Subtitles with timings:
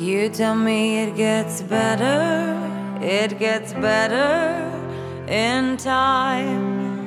[0.00, 2.56] You tell me it gets better,
[3.00, 4.70] it gets better
[5.26, 7.02] in time.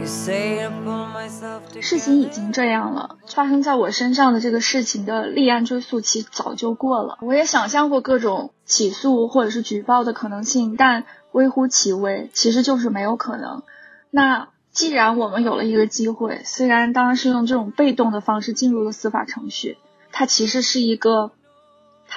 [0.00, 7.16] You say I pull myself 事情已经这样了，发生在我身上的这个事情的立案追诉期早就过了。
[7.20, 13.62] 我也想象过各种起诉或者是举报的可能性，但微乎其微，其实就是没有可能。
[14.10, 19.78] 那既然我们有了一个机会，虽然当然是用这种被动的方式进入了司法程序，
[20.10, 21.30] 它其实是一个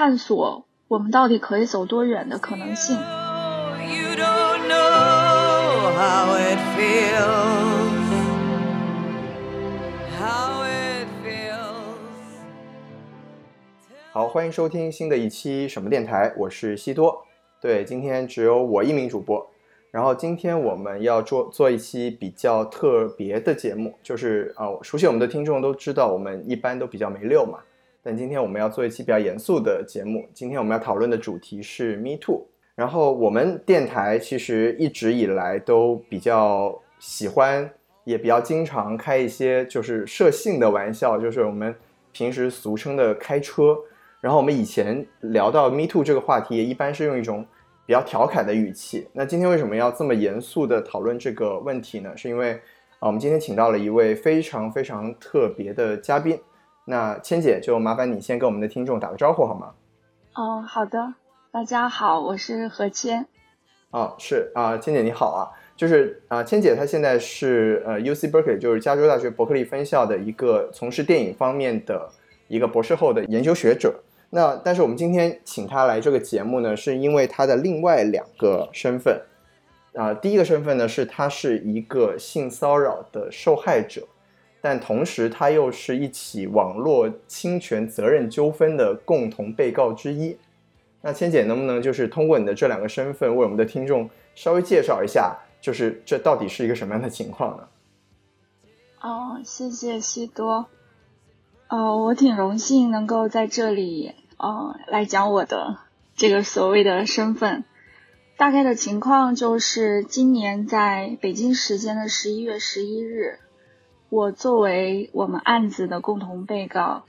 [0.03, 2.95] 探索我们到底可以走多远的可能性。
[2.97, 7.21] You don't know how it feels.
[10.17, 11.61] How it feels.
[14.11, 17.23] 好，欢迎收听新的一期什么电台，我是西多。
[17.61, 19.47] 对，今天只有我一名主播。
[19.91, 27.59] 然后今天我们要做做一期比较特别的节目，就是呃，熟悉我们的听众都知道，我们一般都比较没溜嘛。
[28.03, 30.27] 但今天我们要做一期比较严肃的节目。
[30.33, 32.43] 今天我们要讨论的主题是 Me Too。
[32.73, 37.69] 然后我们电台其实一直以来都比较喜欢，
[38.03, 41.75] 也比较经常开一些就是社性的玩笑，就是我们
[42.11, 43.77] 平时俗称的开车。
[44.19, 47.45] 然后我们以前聊到 Me Too 这个话题，也一般是用一种
[47.85, 49.07] 比较调侃的语气。
[49.13, 52.11] 那今天为什么要这么严肃的讨论这个问题呢？
[52.17, 52.53] 是因为
[52.97, 56.39] 啊，我们今天请到了一位非常非常特别的嘉宾。
[56.85, 59.73] 那千姐就麻烦你先跟我们的听众打个招呼好吗？
[60.33, 61.13] 哦，好的，
[61.51, 63.27] 大家好，我是何谦。
[63.91, 72.09] 哦，是啊，千姐你好啊，就是啊，千姐她现在是呃 U C Berkeley，就是加州大学伯克利分校的一个从事电影方面的
[72.47, 74.01] 一个博士后的研究学者。
[74.29, 79.21] 那但是我们今天请她来这个节目呢，是因为她的另外两个身份。
[79.93, 84.07] 啊、第一个身份呢是她是一个性骚扰的受害者，
[84.61, 90.37] 但同时她又是一起网络侵权责任纠纷的共同被告之一。
[91.01, 97.67] 那千姐能不能就是通过你的这两个身份，为我们的听众稍微介绍一下，就是这到底是一个什么样的情况呢？
[99.01, 100.67] 哦，谢谢西多。
[101.67, 105.77] 哦，我挺荣幸能够在这里，呃，来讲我的
[106.15, 107.63] 这个所谓的身份。
[108.37, 113.39] 大概的情况就是，今年在北京时间的十一月十一日，
[114.11, 117.05] 我作为我们案子的共同被告，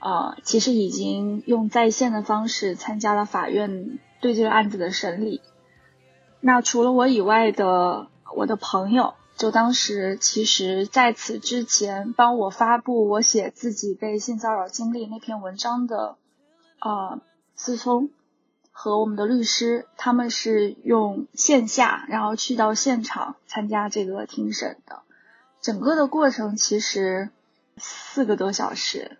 [0.00, 5.42] 呃，其实已经用在线的方式参加了法院对这个案子的审理。
[6.40, 16.16] 那除了我以外的我的朋友，就当时其实在此之前帮我发布我写自己被性骚扰经历那篇文章的，
[16.80, 17.20] 呃，
[17.54, 18.10] 思聪
[18.72, 25.02] 和我们的律师，他们是用线下，然后去到现场参加这个庭审的。
[25.60, 27.30] 整个的过程其实
[27.76, 29.18] 四个多小时，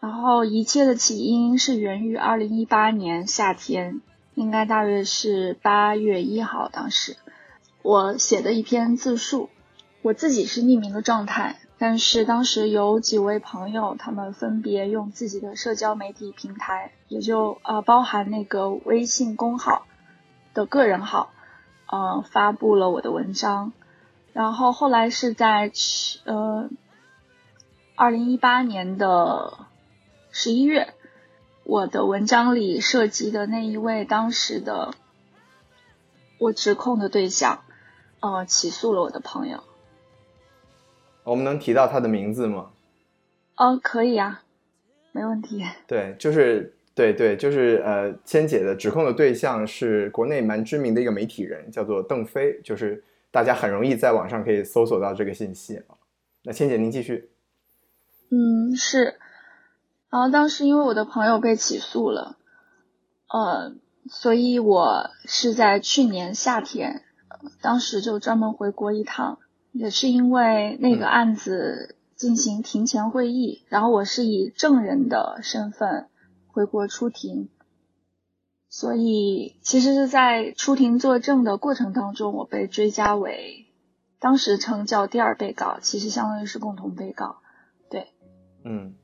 [0.00, 4.00] 然后一切的起因是源于二零一八年夏天，
[4.34, 7.16] 应该大约是八月一号，当时。
[7.82, 9.50] 我写的一篇自述，
[10.02, 19.86] 我自己是匿名的状态，但是当时有几位朋友，他们分别用自己的社交媒体平台，也就呃包含那个微信公号
[20.54, 21.32] 的个人号，
[21.86, 23.72] 呃发布了我的文章，
[24.32, 26.70] 然后后来是在去呃
[27.94, 29.66] 二零一八年的
[30.30, 30.94] 十一月，
[31.64, 34.94] 我的文章里涉及的那一位当时的
[36.38, 37.62] 我指控的对象，
[38.20, 39.62] 呃，起诉了我的朋友。
[41.24, 42.70] 我们能提到他的名字吗？
[43.56, 44.42] 哦，可以啊，
[45.12, 45.64] 没问题。
[45.86, 55.96] 对，就是对对，就是呃，千姐的指控的对象是国内蛮知名的一个媒体人，叫做邓飞，就是大家很容易在网上可以搜索到这个信息啊。
[56.44, 57.32] 那千姐您继续。
[58.30, 59.18] 嗯，是。
[60.10, 62.36] 然后当时因为我的朋友被起诉了，
[63.28, 63.74] 呃，
[64.10, 69.38] 所以我是在去年夏天，呃当时就专门回国一趟，
[69.72, 76.08] 也是因为那个嗯案子进行庭前会议，然后我是以证人的身份
[76.46, 77.48] 回国出庭，
[78.72, 83.66] 所以其实是在出庭作证的过程当中，我被追加为
[84.18, 87.36] 当时称叫第二被告，其实相当于是共同被告。
[87.90, 88.06] 对
[88.64, 88.94] 嗯，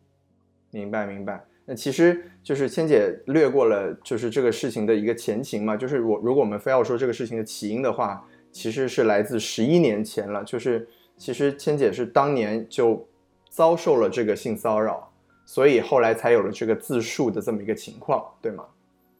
[0.70, 1.44] 明白明白。
[1.66, 5.76] 那其实就是千姐略过了，就是这个事情的一个前情嘛。
[5.76, 10.42] 就是我如果我们非要说这个事情的起因的话，其实是来自十一年前了。
[10.44, 10.88] 就是
[11.18, 13.06] 其实千姐是当年就
[13.50, 15.12] 遭受了这个性骚扰，
[15.44, 18.64] 所以后来才有了这个自述的这么一个情况，对吗？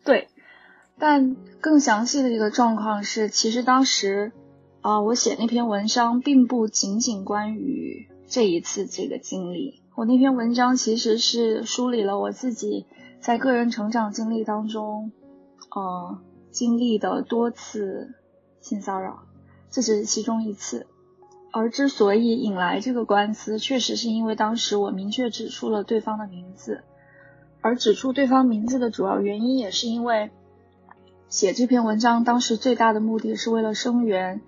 [0.04, 0.26] 对，
[0.98, 4.32] 但更详细的一个状况是，其实当时
[4.80, 9.82] 啊、我写那篇文章并不仅仅关于这一次这个经历。
[9.94, 12.86] 我那篇文章其实是梳理了我自己
[13.20, 15.10] 在个人成长经历当中，
[15.70, 16.18] 呃，
[16.50, 18.14] 经历的多次
[18.60, 19.24] 性骚扰，
[19.70, 20.86] 这只是其中一次。
[21.50, 26.82] 而之所以引来这个官司，确实是因为当时我明确指出了对方的名字，
[27.60, 30.30] 而指出对方名字的主要原因，也是因为
[31.28, 34.40] 写这篇文章当时最大的目的是为了声援，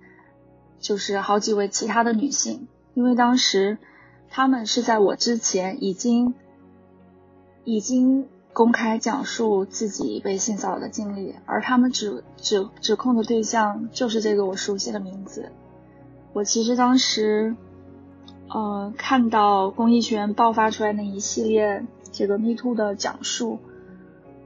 [0.79, 3.77] 就是好几位其他的女性，因为当时
[4.29, 6.33] 他们是在我之前已经
[7.63, 15.51] 已经公开讲述自己被性骚扰的经历，而他们指指指控的对象就是这个我熟悉的名字。
[16.33, 17.55] 我其实当时，
[18.49, 23.59] 呃，看到公益学院爆发出来那一系列这个 Me Too 的讲述，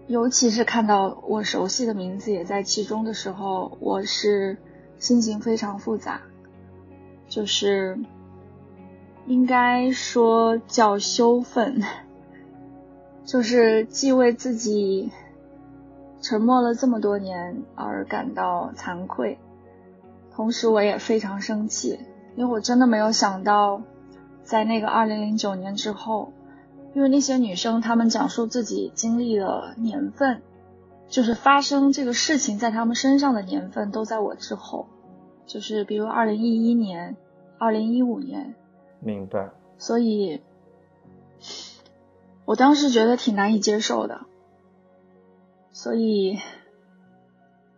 [0.08, 4.58] 尤其是看到我熟悉的名字也在其中的时候，我是
[5.00, 6.22] 心情非常复杂，
[7.28, 7.98] 就是
[9.26, 11.82] 应该说叫羞愤，
[13.26, 15.12] 就是既为自己
[16.22, 19.40] 沉默了这么多年而感到惭愧。
[20.32, 22.00] 同时，我也非常生气，
[22.36, 23.82] 因为我真的没有想到，
[24.44, 26.32] 在那个二零零九年之后，
[26.96, 30.42] 因为那些女生她们讲述自己经历的年份，
[31.08, 34.88] 就是发生这个事情在她们身上的年份都在我之后，
[35.46, 37.18] 就是比如二零一一年、
[37.60, 38.56] 二零一五年。
[39.02, 39.52] 明白。
[39.78, 40.42] 所以，
[42.46, 44.22] 我当时觉得挺难以接受的，
[45.72, 46.40] 所以。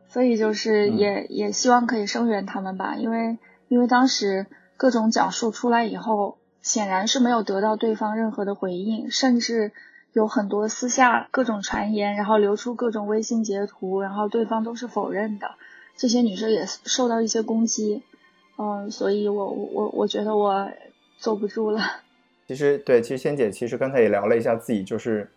[0.09, 3.37] 所以就是也也希望可以声援他们吧，因为
[3.67, 4.47] 因为当时
[4.77, 6.36] 各种讲述出来以后，
[6.67, 9.71] 显然是没有得到对方任何的回应，甚至
[10.11, 15.51] 有很多私下各种传言，然后流出各种微信截图，然后对方都是否认的，
[15.95, 18.03] 这些女生也受到一些攻击，
[18.57, 20.69] 嗯，所以我我我觉得我
[21.17, 21.81] 坐不住了。
[22.47, 25.29] 其实对，其实仙姐其实刚才也聊了一下自己就是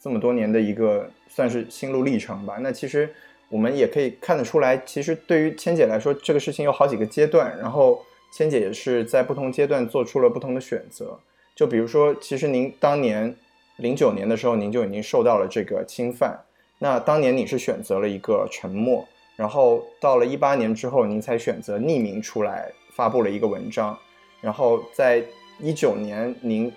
[0.00, 3.12] 这么多年的一个算是心路历程吧，那其实。
[3.48, 8.02] 我们也可以看得出来，其实对于千姐来说，这个事情有好几个阶段，然后
[8.36, 11.18] 千姐也是在不同阶段做出了不同的选择。
[11.54, 13.34] 就比如说，其实您当年
[13.76, 16.38] 零九年的时候，您就已经受到了这个侵犯，
[16.78, 23.98] 那当年你是选择了一个沉默，然后到了一八年之后，您才选择匿名出来发布了一个文章，
[24.42, 25.24] 然后在
[25.58, 26.70] 一九年，您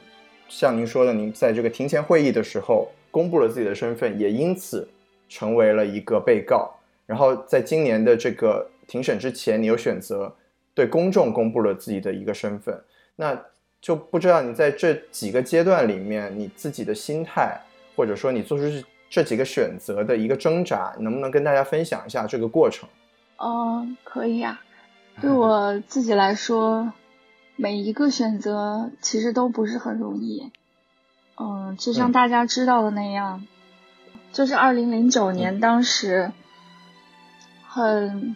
[0.47, 4.88] 像您说的，您在这个庭前会议的时候公布了自己的身份，也因此。
[5.31, 6.75] 成为了一个被告，
[7.06, 10.35] 然后在今年的这个庭审之前，你又选择
[10.79, 12.81] 对公众公布了自己的一个身份，
[13.17, 13.37] 那
[13.81, 17.59] 就不知道你在这几个阶段里面，你自己的心态，
[17.97, 18.63] 或者说你做出
[19.09, 22.87] 这几个选择的一个挣扎，能不能跟大家分享一下这个过程？
[23.35, 24.61] 嗯，可以啊。
[25.19, 26.93] 对我自己来说，
[27.57, 30.49] 每一个选择其实都不是很容易。
[31.35, 33.45] 嗯，就像大家知道的那样。
[34.31, 36.31] 就是二零零九年，当时
[37.67, 38.35] 很很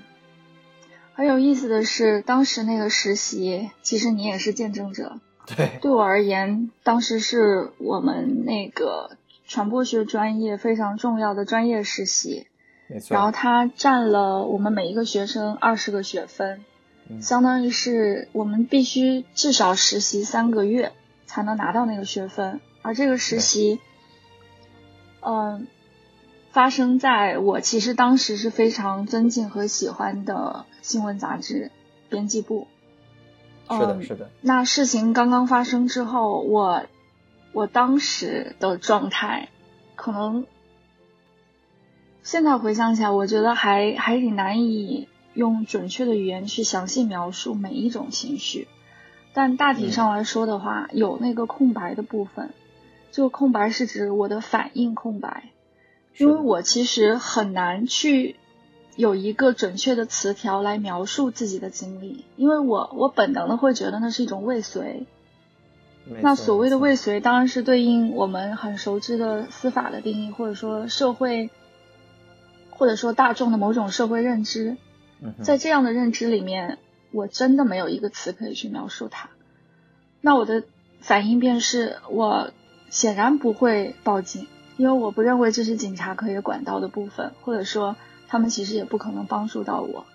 [1.22, 5.20] 有意思的是，当时那个实习，其实你也是见证者。
[5.46, 9.18] 对，对我而言，当时是我们那个
[9.48, 12.48] 传播学专业非常重要的专业实习。
[12.88, 13.14] 没错。
[13.14, 16.66] 然后它占了我们每一个学生二十个学分，
[17.22, 20.94] 相当于是我们必须至少实习三个月
[21.26, 23.80] 才能拿到那个学分，而这个实习，
[25.22, 25.68] 嗯。
[26.52, 31.72] 发生在我其实当时是非常尊敬和喜欢的新闻杂志
[32.10, 32.68] 编辑部。
[33.72, 34.30] 是的，是的。
[34.42, 36.84] 那事情刚刚发生之后，我
[37.54, 39.50] 我当时的状态，
[39.96, 40.46] 可能
[42.22, 48.68] 现在回想起来，我觉得还还挺难以用准确的语言去详细描述每一种情绪。
[49.34, 52.52] 但大体上来说的话，有那个空白的部分。
[53.12, 55.46] 这个空白是指我的反应空白。
[56.18, 58.36] 因为我其实很难去
[58.96, 65.06] 有一个准确的词条来描述自己的经历，因为我我本能的会觉得那是一种未遂。
[66.22, 71.50] 那所谓的未遂，当然是对应我们很熟知的司法的定义，或者说社会，
[72.72, 74.78] 或者说大众的某种社会认知。
[75.42, 76.78] 在这样的认知里面，
[77.12, 79.30] 我真的没有一个词可以去描述它。
[80.20, 80.64] 那我的
[81.00, 82.52] 反应便是我
[82.90, 84.48] 显然不会报警。
[84.76, 87.96] 因为我不认为这是警察可以管到的部分，或者说
[88.34, 90.06] 他们其实也不可能帮助到我。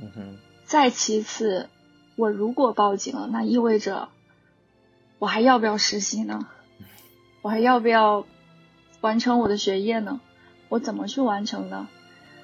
[0.00, 0.36] 嗯哼。
[0.64, 1.68] 再其次，
[2.16, 4.08] 我如果报警了，那意味着
[5.18, 6.48] 我还要不要实习呢？
[7.42, 8.24] 我还要不要
[9.02, 10.22] 完成我的学业呢？
[10.70, 11.86] 我怎么去完成呢？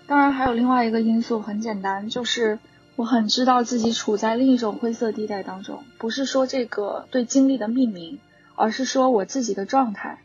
[0.07, 2.59] 当然，还有另外一个因素，很简单，就是
[2.97, 8.19] 我很知道自己处在另一种灰色地带当中，不是说这个对经历的命名，
[8.55, 10.19] 而是说我自己的状态，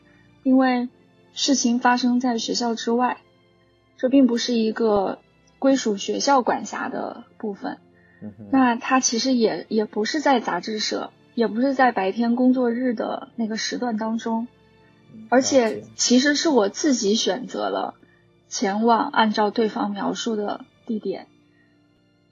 [0.44, 0.90] 因为。
[1.40, 3.18] 事情发生在学校之外，
[3.98, 5.20] 这并不是一个
[5.60, 7.80] 归属学校管辖的部分。
[8.52, 14.48] 那他其实也也不是在杂志社，也不是在白天工作日的那个时段当中，
[15.30, 17.94] 而且其实是我自己选择了
[18.50, 21.28] 前往按照对方描述的地点。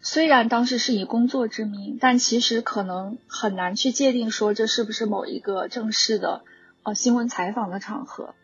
[0.02, 6.44] 虽然当时是以工作之名，但其实可能很难去界定说这是不是某一个正式的
[6.84, 8.36] 呃新闻采访的场合。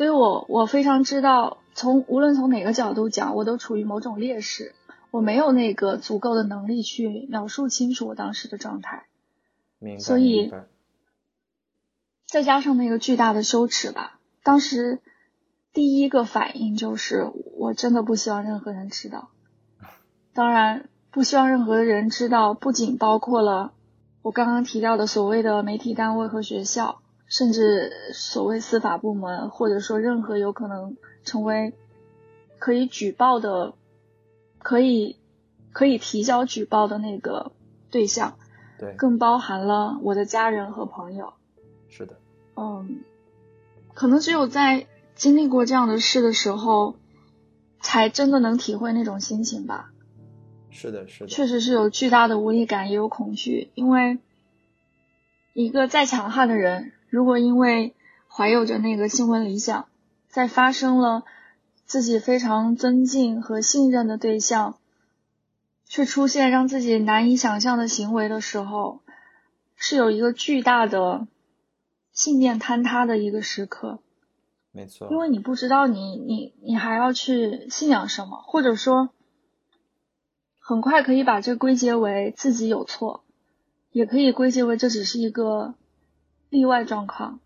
[0.00, 4.74] 所以我我非常知道，从无论从哪个角度讲，我都处于某种劣势。
[5.10, 9.04] 我没有那个足够的能力去描述清楚我当时的状态，
[9.78, 10.00] 明白。
[10.00, 10.50] 所以，
[12.26, 15.00] 再加上那个巨大的羞耻吧，当时
[15.74, 19.28] 第一个反应就是我真的不希望任何人知道。
[20.32, 23.74] 当然，不希望任何人知道，不仅包括了
[24.22, 31.72] 我刚刚提到的所谓的媒体单位和学校，甚至所谓司法部门，或者说任何有可能成为
[32.58, 33.72] 可以举报的。
[34.62, 35.16] 可以，
[35.72, 37.52] 可以提交举报的那个
[37.90, 38.36] 对象，
[38.78, 41.32] 对，更包含了我的家人和朋友。
[41.88, 42.18] 是的，
[42.56, 43.00] 嗯，
[43.94, 46.96] 可能只有在经历过这样的事的时候，
[47.80, 49.92] 才真的能体会那种心情吧。
[50.68, 54.18] 是的，是的，确实是有巨大的无力感，也有恐惧，因为
[55.54, 57.94] 一个再强悍的人，如果因为
[58.28, 59.86] 怀有着那个新闻理想，
[60.28, 61.24] 在发生了。
[61.86, 64.78] 自己非常尊敬和信任的对象，
[65.86, 69.00] 却出现让自己难以想象的行为的时候，
[69.74, 71.26] 是有一个巨大的
[72.12, 73.98] 信念坍塌的一个时刻。
[74.70, 79.08] 没错，因为你不知道你你你还要去信仰什么，或者说，
[80.60, 83.24] 很快可以把这归结为自己有错，
[83.90, 85.74] 也可以归结为这只是一个
[86.50, 87.40] 例外状况，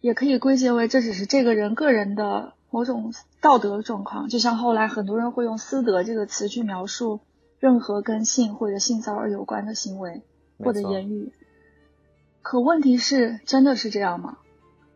[0.00, 2.52] 也可以归结为这只是这个人个人的。
[2.68, 7.20] 某种道德状况，就像后来很多人会用“私德”这个词去描述
[7.58, 10.22] 任何跟性或者性骚扰有关的行为
[10.58, 11.32] 或者言语。
[12.42, 14.38] 可问题是，真的是这样吗？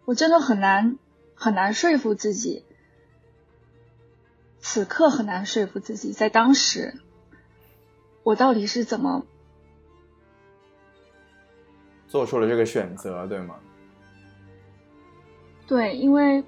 [0.05, 0.99] 我真的很难
[1.35, 2.65] 很难说服自己，
[4.59, 7.01] 此刻很难说服自己，在当时，
[8.25, 9.25] 我到底是怎么
[12.11, 13.55] 做出了这个选择，对吗？
[15.67, 16.45] 对，因为。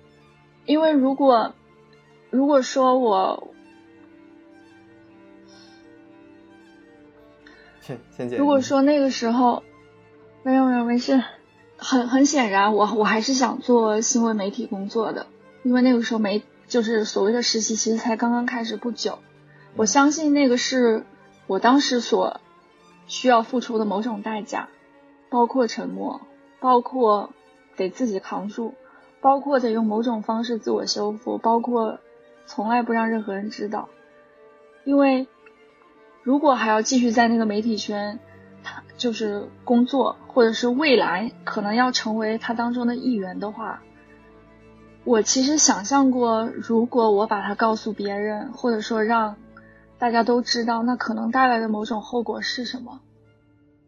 [0.64, 1.54] 因为如果
[2.30, 3.52] 如果说我
[7.80, 9.64] 先先如果说那个时候
[10.44, 11.20] 没有没有没事，
[11.76, 15.26] 很很显然我我还是想做新闻媒体工作的，
[15.64, 19.18] 因为那个时候没就是所谓的实习，其实才刚刚开始不久。
[19.74, 21.04] 我相信那个是
[21.48, 22.40] 我当时所
[23.08, 24.68] 需要付出的某种代价，
[25.32, 26.20] 包括沉默，
[26.60, 27.30] 包括
[27.76, 28.74] 得自己扛住。
[29.20, 32.00] 包括得用某种方式自我修复，包括
[32.44, 33.88] 从来不让任何人知道，
[34.84, 35.28] 因为
[36.24, 38.18] 如果还要继续在那个媒体圈，
[38.64, 43.84] 他就是工作，或者是未来可能要成为他当中的一员的话，
[45.04, 49.36] 我其实想象过，如果我把它告诉别人，或者说让
[50.00, 52.98] 大家都知道，那可能带来的某种后果是什么？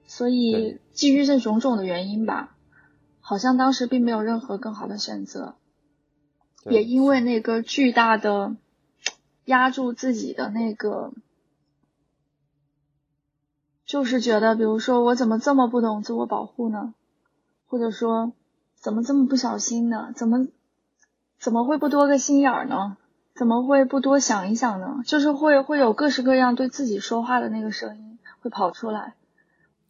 [0.06, 2.50] 所以基于这种种的原因吧。
[3.26, 5.54] 好像当时并没有任何更好的选择，
[6.64, 8.54] 也因为那个巨大的
[9.46, 11.14] 压住自己的那个，
[13.86, 16.92] 就是觉得，比如说我怎么这么不懂自我保护呢？
[17.66, 18.34] 或者说
[18.76, 20.12] 怎么这么不小心呢？
[20.14, 20.46] 怎么
[21.38, 22.98] 怎么会不多个心眼儿呢？
[23.34, 25.02] 怎么会不多想一想呢？
[25.06, 29.14] 就是会会有各式各样对自己说话的那个声音会跑出来，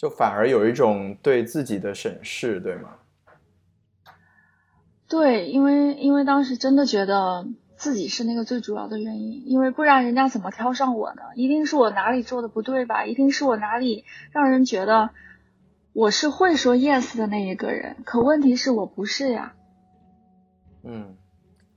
[0.04, 2.90] 就反而有一种对自己的审视，对吗？
[5.08, 7.46] 对，因为因为当时真的觉得
[7.76, 11.22] 自己是那个最主要的原因，因为不然人家怎么挑上我呢？
[11.36, 13.06] 一定是我哪里做的不对吧？
[13.06, 15.08] 一定是我哪里让人觉得
[15.94, 17.96] 我是会说 yes 的那一个人。
[18.04, 19.54] 可问题是我不是呀。
[20.82, 21.16] 嗯，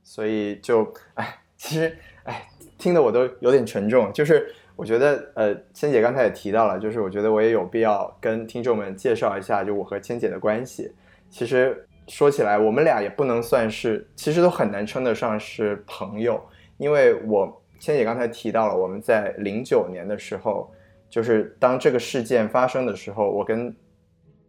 [0.04, 4.12] 所以就哎，其实哎，听得我都有点沉重。
[4.12, 10.90] 就是我觉得呃，千姐刚才也提到了，就是我觉得我也有必要跟听众们介绍一下，就我和千姐的关系。
[11.30, 11.84] 其实。
[12.10, 16.42] 说起来，我们俩也不能算是，其实都很难称得上是朋友，
[16.78, 20.72] 因为我千姐刚才提到了，我们在零九年的时候，
[21.10, 23.76] 就是当这个事件发生的时候，我跟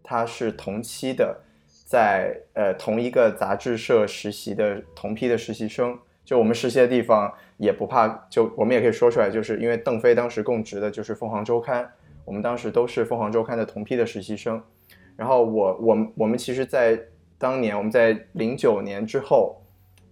[0.04, 1.36] 他是同期的，
[1.84, 11.90] 在呃同一个杂志社实习的同批的实习生，就我们实习的地方也不怕，就我们也可以说出来，就是因为邓飞当时供职的就是凤凰周刊，
[12.26, 14.62] 我们当时都是凤凰周刊的同批的实习生，
[15.16, 17.00] 然后我我我们其实，在
[17.38, 19.58] 当年我们在零九年之后，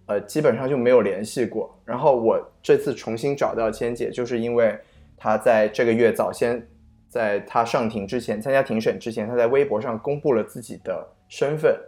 [0.07, 1.71] 呃，基本上就没有联系过。
[1.85, 4.75] 然后我这次重新找到千姐，就是因为
[5.15, 6.67] 她在这个月早先，
[7.07, 11.79] 在她上庭之前，参加庭审之前，她在微博上公布了自己的身份，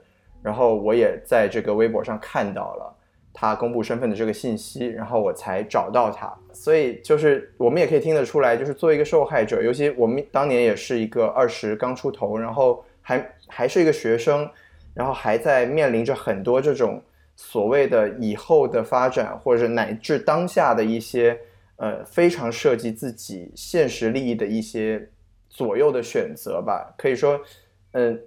[0.43, 2.95] 然后我也在这个微博上看到了
[3.39, 6.29] 他公布身份的这个信息，然后我才找到他。
[6.51, 14.50] 所以就是我们也可以听得出来，就是作为一个受害者，尤其我们当年也是一个二十刚出头，然后还还是一个学生，
[14.93, 17.01] 然后还在面临着很多这种。
[17.41, 21.39] 所谓的以后的发展，或者乃至当下的一些
[21.77, 25.08] 呃非常涉及自己现实利益的一些
[25.50, 27.39] 左右的选择吧，可以说，
[27.93, 28.22] 嗯，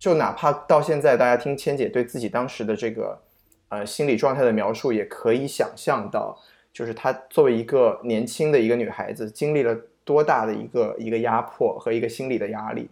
[0.00, 3.16] 就哪怕到现在，大家听千姐对自己当时的这个
[3.70, 6.38] 呃心理状态的描述，也可以想象到，
[6.72, 9.74] 就是她作为一个年轻的一个女孩子，经历了
[10.04, 12.88] 多大的一个一个压迫和一个心理的压力。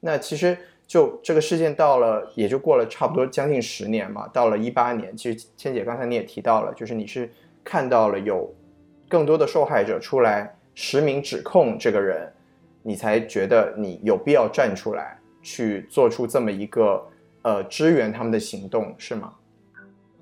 [0.00, 0.56] 那其实。
[0.86, 4.28] 就这个事件到了，也就过了差不多将近十年嘛。
[4.28, 7.32] 到了一八年，其实千姐刚才你也提到了，就是你是
[7.64, 8.54] 看到了有
[9.08, 12.30] 更多的受害者出来实名指控这个人，
[12.82, 17.02] 你才觉得你有必要站出来去做出这么一个
[17.40, 19.32] 呃支援他们的行动，是吗？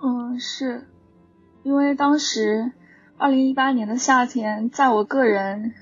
[0.03, 0.87] 嗯，是
[1.63, 2.73] 因为当时
[3.17, 5.73] 二零一八年的夏天，在我个人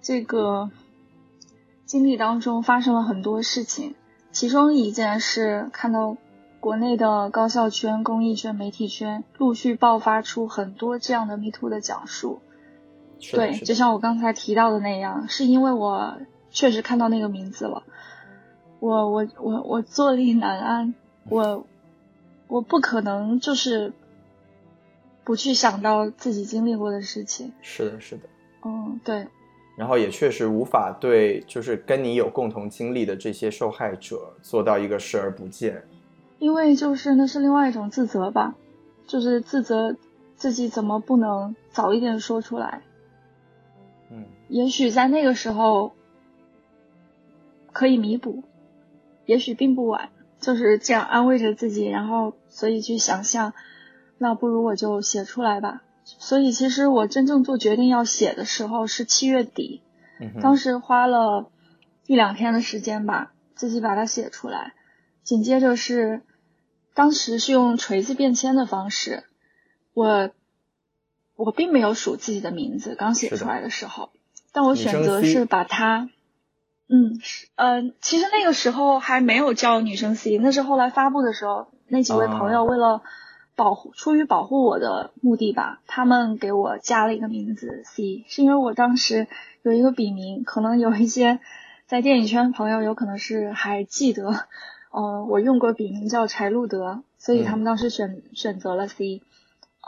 [0.00, 0.70] 这个。
[1.86, 3.96] 经历当中发生了很多事情，
[4.30, 6.16] 其中一件是看到
[6.60, 12.42] 国内的高校圈、公益圈、媒体圈陆续爆发出很多这样的 Me Too 的讲述。
[13.32, 16.18] 对，就像我刚才提到的那样，是因为我
[16.52, 17.82] 确实看到那个名字了，
[18.78, 20.94] 我我我我坐立难安，
[21.28, 21.66] 我
[22.50, 23.92] 我不可能就是
[25.24, 27.52] 不去想到自己经历过的事情。
[27.62, 28.22] 是的，是的。
[28.64, 29.26] 嗯，对。
[29.76, 35.82] 然后也确实无法对就是跟你有共同经历的这些受害者做到一个视而不见，
[36.38, 38.56] 因为就是那是另外一种自责吧，
[39.06, 39.96] 就是自责
[40.34, 42.82] 自己怎么不能早一点说出来。
[44.10, 45.92] 嗯，也许在那个时候
[47.72, 48.42] 可以弥补，
[49.24, 50.10] 也许并不晚，
[50.40, 53.52] 就是这样安慰着自己，然后所以去想象，
[54.18, 55.82] 那不如我就写出来吧。
[56.02, 59.82] 所以，其实我真正做决定要写的时候是七月底，
[60.42, 61.50] 当时花了
[62.06, 64.72] 一两天的时间吧，自己把它写出来。
[65.22, 66.22] 紧接着是，
[66.94, 69.24] 当时是用锤子便签的方式，
[69.94, 70.30] 我
[71.36, 74.10] 我并没有数自己的名字，刚写出来的时候，
[74.52, 76.08] 但我选择是把它，
[76.90, 77.18] 嗯，
[77.54, 83.02] 呃，其实那个时候还没有叫女生 C，那是后来发布的时候，那几位朋友为了。
[83.56, 89.26] 保护出于保护我的目的吧，他们给我加了一个名字 C，是因为我当时
[89.60, 91.40] 有一个笔名，可能有一些
[91.86, 94.46] 在电影圈朋友有可能是还记得，
[94.96, 99.20] 嗯，我用过笔名叫柴路德，所以他们当时选选择了 C，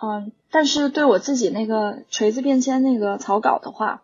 [0.03, 4.03] 嗯，但是对我自己那个锤子便签那个草稿的话，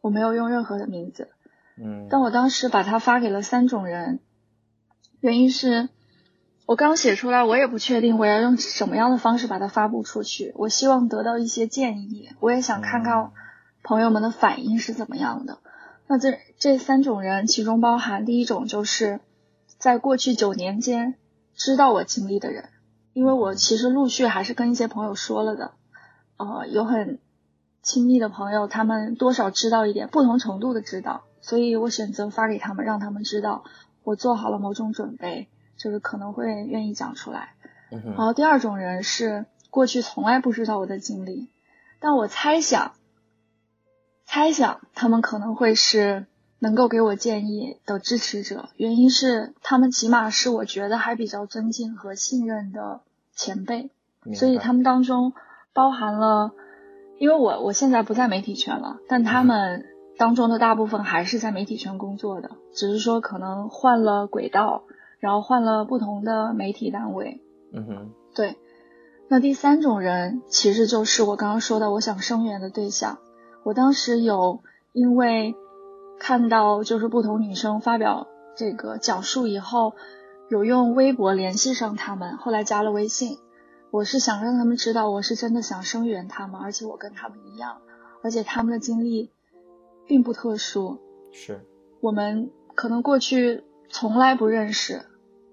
[0.00, 1.30] 我没有用任何的名字，
[1.76, 4.20] 嗯，但我当时把它发给了三种人，
[5.20, 5.88] 原因是。
[6.64, 10.52] 我刚写出来，我也不确定我要用什么样的方式把它发布出去。
[10.54, 13.32] 我希望得到一些建议，我也想看看
[13.82, 15.58] 朋友们的反应是怎么样的。
[16.06, 19.20] 那这这三种人，其中包含第一种，就是
[19.76, 21.16] 在过去九年间
[21.56, 22.68] 知道我经历的人，
[23.12, 25.72] 因为我其实陆续还是跟一些朋友说了的，
[26.38, 27.18] 呃，有很
[27.82, 33.64] 亲密的朋友，他们多少知道一点，不同程度的知道，所以我选择发给他们，让他们知道
[34.02, 35.48] 我做好了某种准备。
[35.74, 37.54] 就是可能会愿意讲出来，
[37.90, 41.48] 然后第二种人是过去从来不知道我的经历，
[41.98, 42.92] 但我猜想，
[44.24, 46.26] 猜想他们可能会是
[46.60, 53.00] 能够给我建议的支持者，原因是他们起码是我觉得还比较尊敬和信任的
[53.34, 53.90] 前辈，
[54.36, 55.32] 所以他们当中
[55.72, 56.52] 包含了，
[57.18, 59.84] 因为我我现在不在媒体圈了，但他们
[60.16, 64.84] 当中的大部分还是在媒体圈工作的，只是说可能换了轨道。
[65.20, 67.40] 然后换了不同的媒体单位，
[67.72, 68.58] 嗯哼，对。
[69.28, 73.18] 那第三种人其实就是我刚刚说的，我想声援的对象。
[73.62, 75.54] 我当时有因为
[76.18, 79.92] 看到就是不同女生发表这个讲述以后，
[80.50, 83.38] 有用微博联系上他们，后来加了微信。
[83.92, 87.76] 我是想让他们知道，我是真的想声援他们，而且我跟他们一样，
[88.24, 89.30] 而且他们的经历
[90.12, 90.98] 并不特殊。
[91.32, 91.62] 是
[92.00, 95.00] 我们可能过去从来不认识。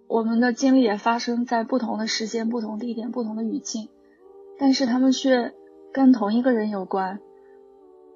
[0.08, 3.88] 我们的经历也发生在不同的时间、不同地点、不同的语境，
[4.58, 5.54] 但是他们却
[5.94, 7.22] 跟同一个人有关，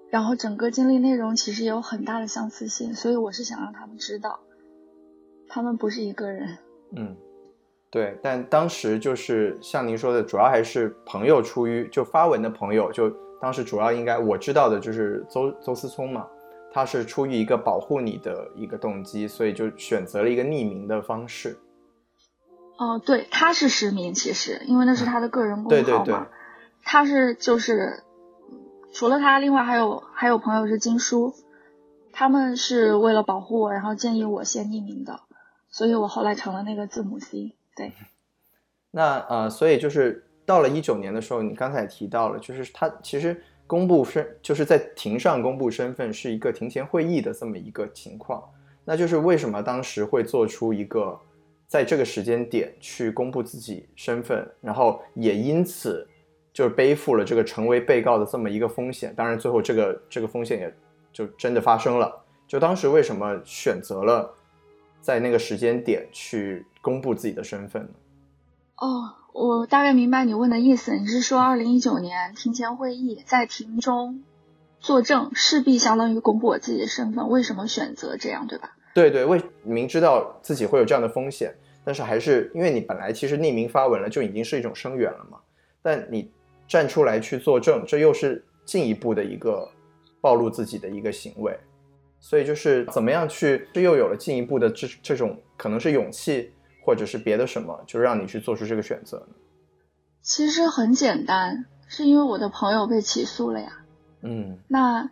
[0.09, 4.41] 然后整个经历内容其实也有很大的相似性，所以我是想让他们知道，
[5.47, 6.57] 他们不是一个人。
[6.97, 7.15] 嗯，
[7.89, 16.27] 对，但当时就是像您说的，主要还是朋友出于就发文的朋友，就当时主要应该我知道的就是邹邹思聪嘛，
[16.73, 21.59] 他是出于一个保护你的一个动机，所以就选择了一个匿名的方式。
[22.77, 25.69] 哦，对，他是实名，其实因为那是他的个人公号嘛。
[25.69, 26.15] 对对对，
[26.83, 28.01] 他是就是
[28.91, 31.35] 除了他，另外还有还有朋友是金叔，
[32.11, 35.19] 他们是为了保护我，然后建议我先匿名的，
[35.69, 37.55] 所以我后来成了那个字母 C。
[37.75, 37.93] 对，
[38.89, 48.43] 那呃，所以就是到了一九年的时候，你刚才提到了，就是他其实公布身，就是在庭上公布身份是一个庭前会议的这么一个情况。
[48.83, 51.19] 那就是为什么当时会做出一个
[51.67, 56.07] 在这个时间点去公布自己身份，然后也因此
[56.51, 59.13] 就背负了这个成为被告的这么一个风险。
[59.15, 60.75] 当然，最后这个这个风险也
[61.11, 62.13] 就真的发生了。
[62.47, 64.31] 就当时为什么选择了
[64.99, 66.65] 在那个时间点去？
[66.83, 67.89] 公布自己的身份呢？
[68.79, 70.95] 哦，我大概明白你问的意思。
[70.95, 74.23] 你是说，二零一九年庭前会议在庭中
[74.79, 77.27] 作证，势必相当于公布我自己的身份。
[77.29, 78.75] 为什么选择这样，对吧？
[78.93, 81.51] 对对，为明知道自己会有这样的风险，
[81.83, 85.39] 但是还是因为你本来其实匿名发文了，就已经是一种声援了嘛。
[85.81, 86.31] 但你
[86.67, 89.67] 站出来去作证，这又是进一步的一个
[90.21, 91.57] 暴露自己的一个行为。
[92.19, 96.51] 所以就是怎么样去，这又有了进一步的这这种可能是勇气。
[96.83, 99.35] 或者是别的什么，就让你去做出这个选择呢？
[100.21, 103.79] 其实很简单，是因为我的朋友被起诉了呀。
[104.21, 105.09] 嗯，那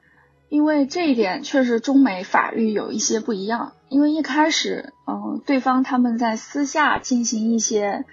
[0.49, 3.73] 因为这一点确实中美法律有一些不一样。
[3.89, 8.05] 因为一开始，嗯，对方他们在私下进行一些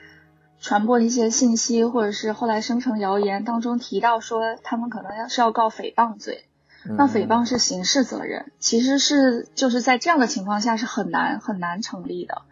[0.58, 6.46] 传播的一些信息，或者是后来生成谣言当中提到说他们可能要是要告诽谤罪，
[6.96, 12.42] 那诽谤是刑事责任，其实是就是在这样的情况下是很难很难成立的。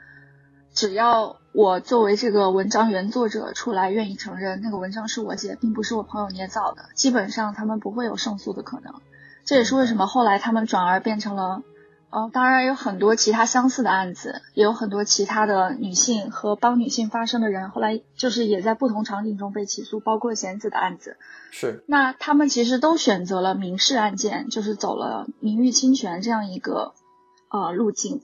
[0.76, 8.92] 只要我作为这个文章原作者出来愿意承认那个文章是我写，并不是我朋友捏造的，基本上他们不会有胜诉的可能。
[9.46, 11.62] 这也是为什么后来他们转而变成了，
[12.10, 21.16] 呃，当然有很多其他相似的案子，也有很多其他的女性和帮女性发声的人，后来就是也在不同场景中被起诉，包括贤子的案子。
[21.52, 21.84] 是。
[21.86, 26.92] 那他们其实都选择了民事案件，就是走了名誉侵权这样一个
[27.48, 28.20] 呃路径，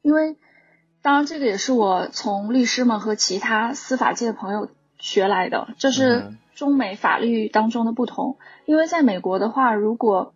[0.00, 0.38] 因为。
[1.02, 8.38] 当然，这个也是我从律师们和其他司法界的朋友学来的，这是中美法律当中的不同。
[8.66, 10.32] 因为在美国的话，如果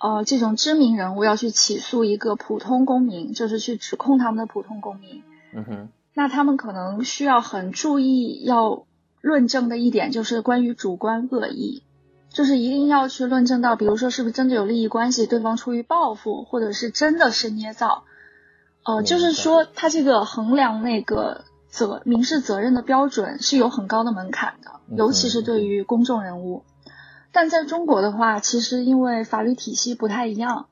[0.00, 5.22] 呃这种知名人物要去起诉一个普通公民，就是去指控他们的普通公民，
[5.54, 8.84] 嗯哼，那他们可能需要很注意要
[9.20, 11.84] 论证的一点就是关于主观恶意，
[12.28, 18.02] 就是一定要去论证到，比如说是不是真的有利益关系，对方出于报复，或者是真的是捏造。
[18.84, 26.64] 呃，就是说，他这个衡量那个责民事责任的标准是有很高的门槛的，尤其是对于公众人物。
[27.30, 30.66] 但在中国的话，其实因为法律体系不太一样，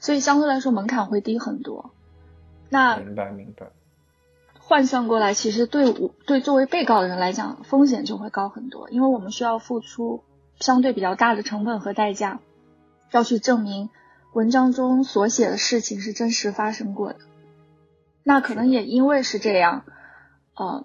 [0.00, 1.90] 所以相对来说门槛会低很多。
[2.68, 3.66] 那明白明白。
[4.58, 10.22] 换算过来，其实对我对作为被告的人来讲，风险就会高很多，因为我们需要付出
[10.58, 12.40] 相对比较大的成本和代价，
[13.10, 13.90] 要去证明
[14.32, 17.18] 文章中所写的事情是真实发生过的。
[18.24, 19.84] 那可能也因为是这样，
[20.54, 20.84] 呃，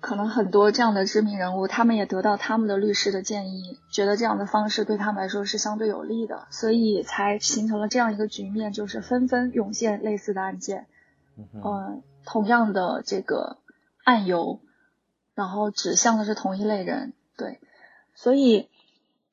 [0.00, 10.86] 可能很多这样的知名人物，他们也得到他们的律师的建议，觉得这样的方式对他们来说是相对有利的，所以才形成了这样一个局面，就是纷纷涌现类似的案件，
[11.36, 13.58] 嗯，同样的这个
[14.04, 14.60] 案由，
[15.34, 17.60] 然后指向的是同一类人，对，
[18.14, 18.70] 所以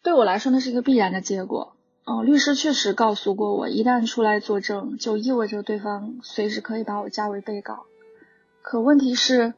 [0.04, 1.75] 对我来说，那是一个必然的结果。
[2.06, 7.86] 哦，律师确实告诉过我，一旦出来作证，就意味着对方随时可以把我加为被告。
[8.62, 9.56] 可问题是，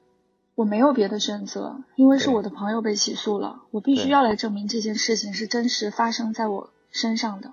[0.56, 7.52] 我没有别的选择，因为是我的朋友被起诉了，我必须要来证明这件事情是真实发生在我身上的。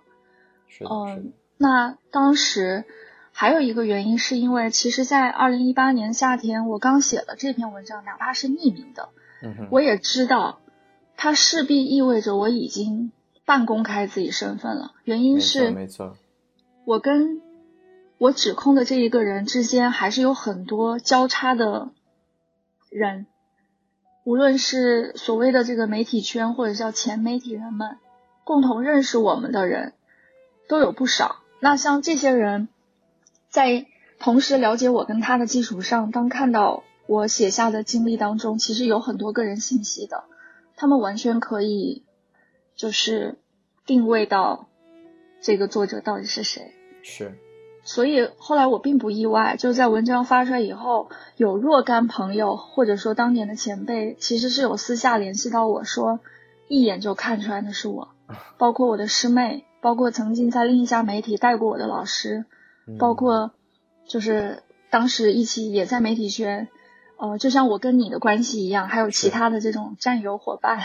[0.88, 2.84] 嗯，那当时
[3.32, 9.08] 还有一个原因，是因为其实，在二零一八年夏天，我刚写了这篇文章，哪怕是匿名的，
[9.72, 10.60] 我也知道，
[11.16, 13.10] 它势必意味着我已经。
[13.46, 16.16] 半公开自己身份了，原因是，没错，
[16.86, 17.42] 我跟
[18.16, 21.90] 我指控的这一个人之间还是有很多交叉的
[22.88, 23.26] 人，
[24.24, 27.98] 无论是所谓的这个媒体圈，或者叫前媒体人们，
[28.44, 29.92] 共同认识我们的人
[30.66, 31.36] 都有不少。
[31.60, 32.68] 那像这些人，
[33.50, 33.84] 在
[34.18, 40.24] 同时了解我跟他的基础上，当看到我写下的经历当中，其实有很多个人信息的，
[40.76, 42.04] 他们完全可以。
[42.76, 43.38] 就是
[43.86, 44.68] 定位到
[45.40, 46.72] 这个作者到底是谁？
[47.02, 47.34] 是，
[47.82, 56.20] 所以后来我并不意外，就在文章发出来以后，有若干朋友或者说当年的前辈，其实是有私下联系到我说，
[56.66, 58.08] 一眼就看出来那是我，
[58.56, 62.46] 包括我的师妹，包括曾经在另一家媒体带过我的老师，
[62.98, 63.52] 包括
[64.08, 66.68] 就是当时一起也在媒体圈，
[67.18, 70.80] 呃，就像我跟你的关系一样，还有其他的这种战友伙伴，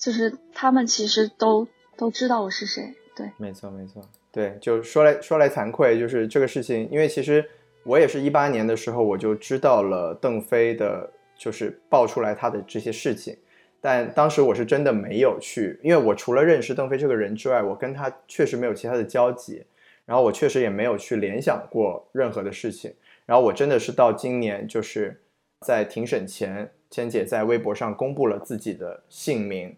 [0.00, 4.02] 就是他们其实都都知道我是谁，对，没错没错。
[4.32, 7.44] 对，就说来说来惭愧，就是这个事情，因为其实
[7.84, 13.36] 我也是一八年的时候我就知道了邓飞的，就是爆出来他的这些事情，
[13.78, 19.62] 但当时我是真的没有去，因为我除了认识邓飞这个人之外，我跟他确实没有其他的交集，
[20.06, 22.94] 然后我确实也没有去联想过任何的事情，
[23.26, 25.20] 然后我真的是到今年，就是
[25.66, 29.76] 在庭审前，千姐在微博上公布了自己的姓名，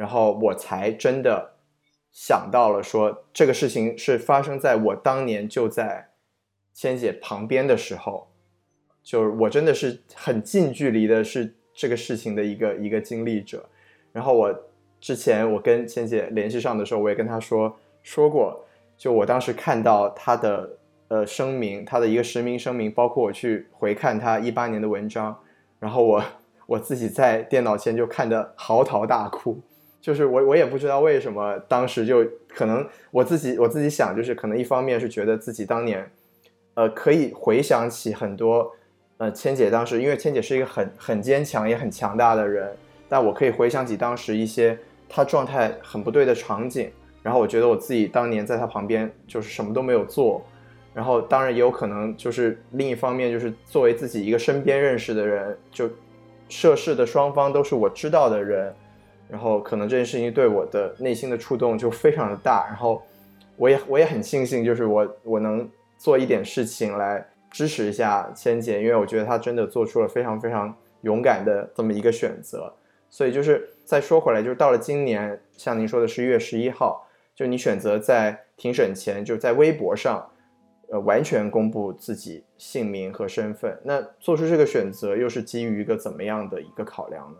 [0.00, 1.56] 然后我才真的。
[2.12, 6.08] 想到了说这个事情是发生在我当年就在
[6.74, 8.26] 千姐旁边的时候，
[9.00, 13.64] 就是我真的是很近距离的是这个事情的一个一个经历者。
[14.10, 14.52] 然后我
[15.00, 18.60] 之前我跟千姐联系上的时候，我也跟她说说过，
[18.98, 20.68] 就我当时看到她的
[21.06, 25.38] 呃声明，她的一个实名声明，包括我去回看她一八年的文章，
[25.78, 26.24] 然后我
[26.66, 29.60] 我自己在电脑前就看得嚎啕大哭。
[30.00, 36.10] 就是我，我也不知道为什么当时就可能我自己我自己想，就是可能一方面是觉得自己当年，
[36.74, 38.72] 呃，可以回想起很多，
[39.18, 42.74] 呃，千姐当时，因为千姐是一个很很坚强也很强大的人，
[43.08, 46.90] 但我可以回想起当时一些她状态很不对的场景，
[47.22, 50.42] 然后我觉得我自己当年在她旁边就是什么都没有做，
[50.94, 55.90] 然后当然也有可能就是另一方面就是作为自己一个身边认识的人，就
[56.48, 58.74] 涉事的双方都是我知道的人。
[59.30, 63.00] 然后可能这件事情对我的内心的触动就非常的大，然后
[63.56, 72.72] 我也我也很庆幸，就是我我能做一点事情来支持一下千姐，因为我觉得她真的做出了非常非常勇敢的这么一个选择。
[73.08, 80.30] 所以就是再说回来，就是到了今年，像您说的十一月十一号，就你选择在庭审前就在微博上，
[80.90, 87.38] 呃，完全公布自己姓名和身份，那做出这个选择又是基于一个怎么样的一个考量呢？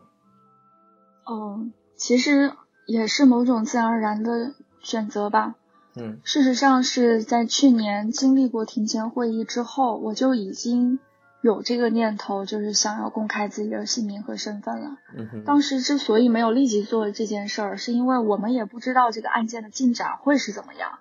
[1.31, 1.73] 嗯。
[2.01, 2.53] 其实
[2.87, 5.55] 也是某种自然而然的选择吧。
[5.95, 10.99] 嗯，事实上是在去年经历过庭前会议之后，我就已经
[11.43, 14.97] 有这个念头，就是想要公开自己的姓名和身份了。
[15.15, 21.01] 嗯当时之所以没有立即做这件事儿，是因为我们也不知道这个案件的进展会是怎么样，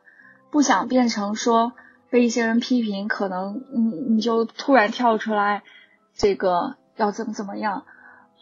[0.51, 1.71] 不想变成说
[2.09, 5.63] 被一些人批评，可能你你就突然跳出来，
[6.13, 7.85] 这个要怎么怎么样。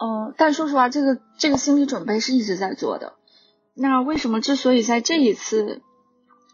[0.00, 3.14] 嗯，但说实话，这个这个心理准备是一直在做的。
[3.74, 5.82] 那为什么之所以在这一次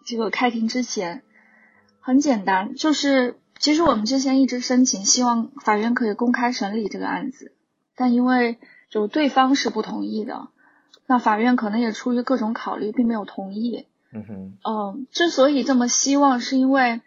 [0.06, 1.22] 这个开庭之前，
[2.00, 7.52] 很简单，就是其实我们之前一直申请，希望法院可以公开审理这个案子，
[7.94, 10.48] 但因为就对方是不同意的，
[11.06, 13.86] 那法院可能也出于各种考虑，并没有同意。
[14.10, 14.58] 嗯哼。
[14.64, 17.02] 嗯，之所以这么希望，是因为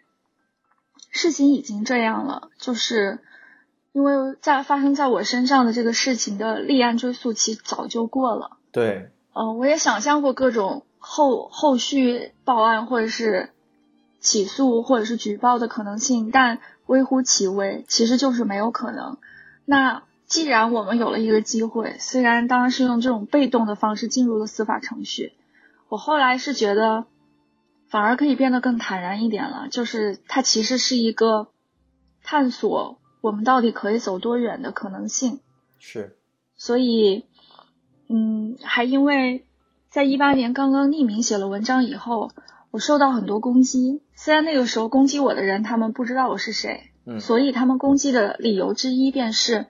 [1.10, 3.18] 事情已经这样了，就是。
[3.98, 8.58] 因为在发生在我身上的这个事情的立案追诉期早就过了。
[8.70, 9.10] 对。
[9.32, 13.50] 嗯，我也想象过各种后后续报案或者是
[14.20, 19.18] 起诉或者是举报的可能性，但微乎其微，其实就是没有可能。
[19.64, 25.32] 那既然我们有了一个机会，虽然当然是用这种被动的方式进入了司法程序，
[25.88, 27.06] 我后来是觉得
[27.88, 31.48] 反而可以变得更坦然一点了，就是它其实是一个
[32.22, 32.97] 探索。
[33.20, 35.40] 我们到底可以走多远的可能性？
[35.78, 36.16] 是，
[36.56, 37.24] 所以，
[38.08, 39.44] 嗯，还因为
[39.90, 42.30] 在一八年刚刚匿名写了文章以后，
[42.70, 44.02] 我受到很多攻击。
[44.14, 49.66] 虽然那个时候攻击我的人他们不知道我是谁，嗯，所以他们攻击的理由之一便是，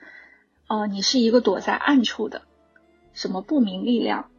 [0.67, 2.43] 呃，你是一个躲在暗处的
[3.13, 4.31] 什么不明力量，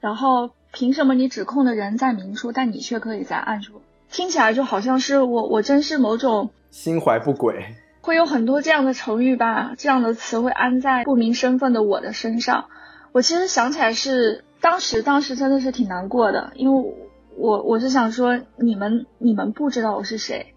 [0.00, 3.80] 然后凭什么你指控的人在明处，但你却可以在暗处？
[4.10, 7.74] 听起来就好像是我，我真是某种心怀不轨。
[8.06, 12.66] 会有很多这样的成语吧，这样的词会安在不明身份的我的身上。
[13.10, 16.94] 我其实想起来是当时，当时真的是挺难过的，因为
[17.36, 20.54] 我我是想说，你们你们不知道我是谁，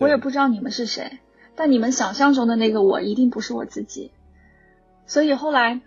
[0.00, 1.20] 我也不知道你们是谁，
[1.56, 4.12] 但你们想象中的那个我一定不是我自己。
[5.06, 5.80] 所以后来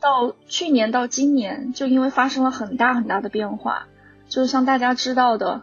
[0.00, 3.86] 到去年到今年，就因为发生了很大很大的变化，
[4.28, 5.62] 就是像大家知道的。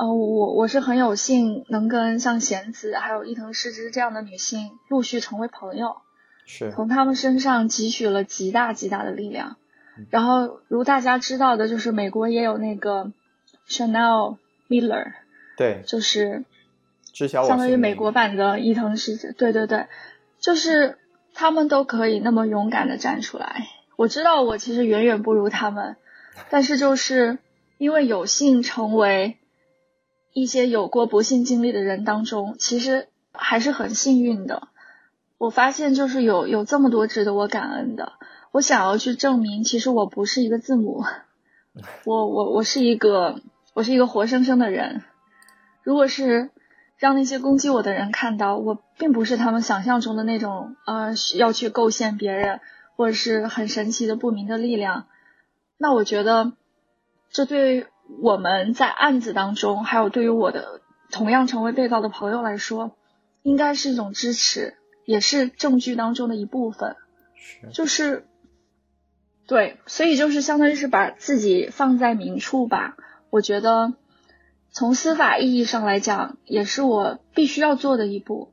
[0.00, 5.96] 呃，我我是很有幸能跟像贤子还有伊藤诗织这样的女性陆续成为朋友，
[6.46, 9.56] 是从她们身上汲取了极大极大的力量。
[10.08, 13.12] 然后如大家知道的，就是美国也有那个
[13.68, 14.38] Chanel
[14.70, 15.12] Miller，
[15.58, 16.44] 对，就是
[17.12, 19.32] 相当于美国版的伊藤诗织。
[19.32, 19.84] 对对对，
[20.38, 20.96] 就是
[21.34, 23.66] 他们都可以那么勇敢的站出来。
[23.96, 25.96] 我知道我其实远远不如他们，
[26.48, 27.36] 但是就是
[27.76, 29.36] 因为有幸成为
[30.32, 34.68] 一些有过不幸经历的人当中，其实还是很幸运的。
[35.38, 38.12] 我发现就是有有这么多值得我感恩的，
[38.52, 41.04] 我想要去证明，其实我不是一个字母，
[42.04, 43.40] 我我我是一个
[43.72, 45.02] 我是一个活生生的人。
[45.82, 46.50] 如果是
[46.98, 52.60] 让那些攻击我的人看到，我并不是他们想象中的那种呃需要去构陷别人，
[52.96, 55.06] 或者是很神奇的不明的力量，
[55.78, 56.52] 那我觉得
[57.30, 57.86] 这对于
[58.22, 62.96] 我们在案子当中，还有对于我的同样成为被告的朋友来说，
[63.42, 66.96] 应该是一种支持，也是证据当中的一部分。
[67.34, 68.26] 是就是
[69.46, 72.96] 对，所以就是相当于是把自己放在明处吧。
[73.30, 73.94] 我觉得
[74.70, 78.52] 从司法意义上来讲，也是我必须要做的一步。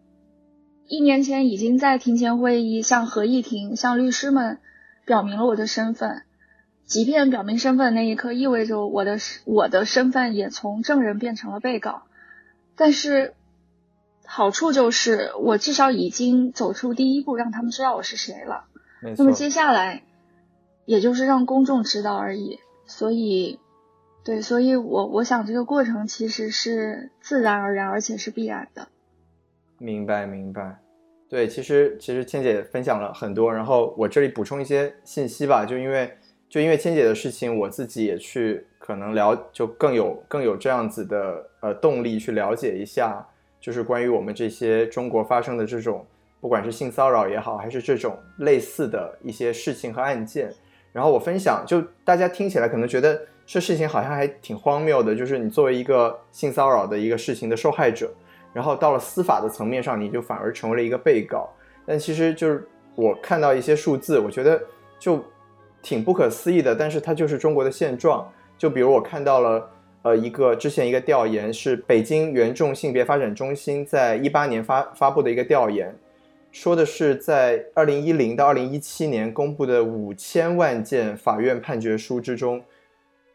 [0.88, 4.60] 一年前已经在庭前会议向合议庭、向律师们
[5.06, 6.24] 表明了我的身份，
[6.88, 12.04] 即便表明身份那一刻意味着我的我的身份也从证人变成了被告，
[12.78, 13.34] 但是
[14.26, 18.66] 好处就是我至少已经走出第一步，让他们知道我是谁了。
[19.18, 20.04] 那么，接下来，
[20.86, 22.60] 也就是让公众知道而已。
[22.86, 23.60] 所以，
[24.24, 28.88] 对，所以我我想这个过程其实是自然而然，而且是必然的。
[29.78, 30.80] 明白明白。
[31.30, 36.18] 对，其实其实倩姐分享了很多，然后我这里补充一些信息吧，就因为
[36.50, 43.26] 就因为千姐的事情，我自己也去可能了，就更有更有这样子的呃动力去了解一下，
[43.60, 46.06] 就是关于我们这些中国发生的这种，
[46.40, 50.50] 不管是性骚扰也好，还是这种类似的一些事情和案件。
[50.94, 58.10] 然后我分享，就大家听起来可能觉得这事情好像还挺荒谬的，就是你作为一个性骚扰的一个事情的受害者，
[58.54, 61.50] 然后到了司法的层面上，你就反而成为了一个被告。
[61.86, 64.60] 但其实就是我看到一些数字，我觉得
[64.98, 65.24] 就
[65.82, 68.30] 挺不可思议的，但是它就是中国的现状。
[68.58, 69.70] 就比如我看到了，
[70.02, 75.96] 呃，一个之前一个调研是北京原众性别发展中心在一八年发发布的一个调研，
[76.52, 82.64] 说的是在二零一零到二零一七年公布的五千万件法院判决书之中，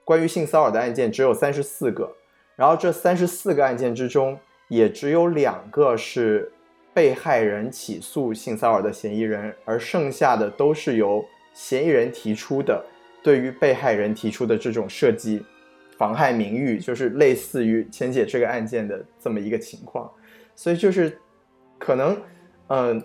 [0.05, 2.11] 关于性骚扰的案件只有三十四个，
[2.57, 4.37] 然后这三十四个案件之中，
[4.69, 6.51] 也只有两个是
[6.93, 12.85] 被害人起诉性骚扰的嫌疑人，而剩下的都是由嫌疑人提出的，
[13.23, 15.45] 对于被害人提出的这种涉及
[15.97, 20.11] 妨害名誉，就是类似于钱姐这个案件的这么一个情况，
[20.57, 21.17] 所以就是
[21.79, 22.17] 可能，
[22.69, 23.03] 嗯、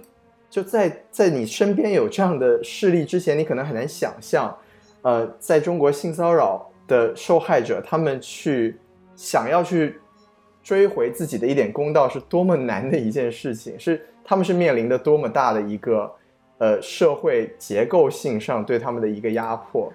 [0.50, 4.58] 就在在你身边有这样的事例之前，你可能很难想象，
[5.02, 8.78] 呃，在中国性骚扰的受害者，他们去
[9.16, 10.00] 想要去
[10.64, 16.12] 追回自己的一点公道，是多么难的一件事情，是他们是面临的多么大的一个
[16.58, 19.92] 呃社会结构性上对他们的一个压迫。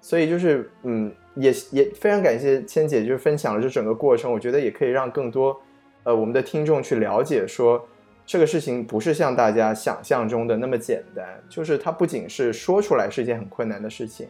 [0.00, 5.58] 所以就是，嗯，也也非常感谢千姐，就是分享了这整个过程，我觉得也可以让更多，
[6.04, 7.84] 呃，我们的听众去了解说，
[8.24, 14.28] 这个事情不是像大家想象中的那么简单，就是它不仅是说出来是一件很困难的事情，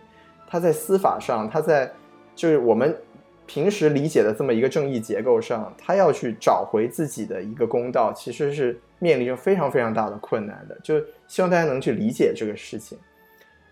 [0.48, 1.92] 它在司法上，它在
[2.34, 2.96] 就是我们
[3.44, 10.98] 平时理解的这么一个正义结构上，它要去找回自己的一个公道，其实是面临着非常非常大的困难的，就
[11.28, 12.98] 希望大家能去理解这个事情。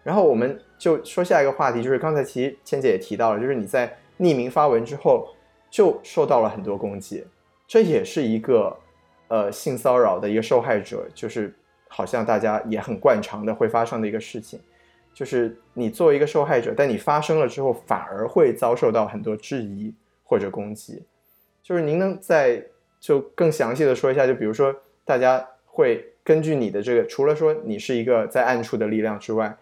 [0.02, 5.28] 然后我们就说下一个话题，就是刚才其实千姐也提到了，就是你在匿名发文之后
[5.70, 7.24] 就受到了很多攻击，
[7.66, 8.76] 这也是一个
[9.28, 11.54] 呃性骚扰的一个受害者，就是
[11.88, 14.60] 好像大家也很惯常的会发生的一个事情，
[15.14, 21.02] 就是你作为一个受害者，但你发生了之后反而会遭受到很多质疑或者攻击，
[21.62, 22.62] 就是您能再
[23.00, 29.56] 就更详细的说一下，就比如说大家会根据你的这个，除了说你是一个在暗处的力量之外，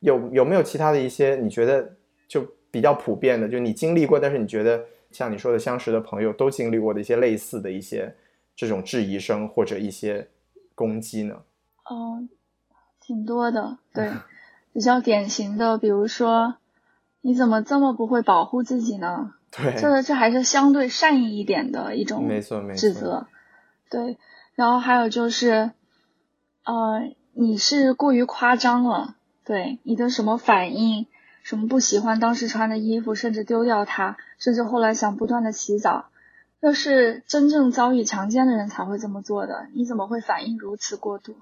[0.00, 1.94] 有有没有其他的一些你觉得
[2.26, 8.12] 就比较普遍的，就你经历过，但是你觉得像你说的相识的朋友都经历过的一些类似的一些
[8.56, 10.28] 这种质疑声或者一些
[10.74, 11.36] 攻击呢？
[11.84, 12.26] 哦，
[13.00, 14.10] 挺多的，对，
[14.72, 16.56] 比较典型的，比如说，
[17.20, 19.34] 你怎么这么不会保护自己呢？
[19.50, 23.26] 对，这这还是相对善意一点的一种没错没错指责，
[23.88, 24.18] 对。
[24.54, 25.70] 然后还有就是，
[26.68, 31.06] 呃，你是过于夸张了，对你的什么反应，
[31.42, 36.10] 什么不喜欢当时穿的衣服，甚至丢掉它，甚至后来想不断的洗澡，
[36.60, 41.36] 那是真正遭遇强奸的人才会这么做的，你怎么会反应如此过度？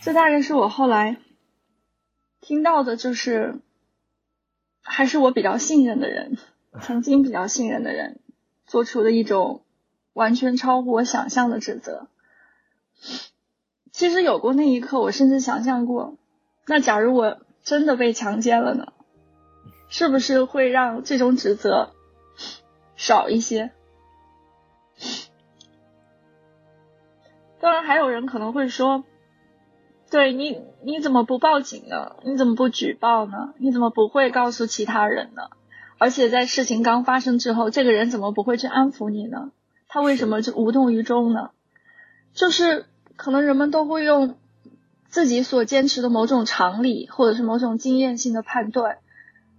[0.00, 1.18] 这大概是我后来
[2.40, 3.60] 听到的，就是
[4.80, 6.38] 还是我比较信任的人，
[6.80, 8.18] 曾经比较信任的人
[8.64, 9.60] 做出的一种
[10.14, 12.08] 完全超乎我想象的指责。
[13.98, 16.14] 其实有过那一刻，我甚至想象过，
[16.68, 18.92] 那假如我真的被强奸了呢？
[19.88, 21.90] 是不是会让这种指责
[22.94, 23.72] 少一些？
[27.58, 29.02] 当然，还有人可能会说
[30.12, 32.14] ：“对你，你怎么不报警呢？
[32.22, 33.52] 你怎么不举报呢？
[33.58, 35.42] 你怎么不会告诉其他人呢？
[35.98, 39.50] 而且在事情刚发生之后，这个人怎么不会去安抚你呢？
[39.88, 41.50] 他为什么就无动于衷呢？
[42.32, 42.86] 就是
[43.18, 44.36] 可能人们都会用
[45.08, 48.98] 自己所坚持的某种常理，或者是某种经验性的判断，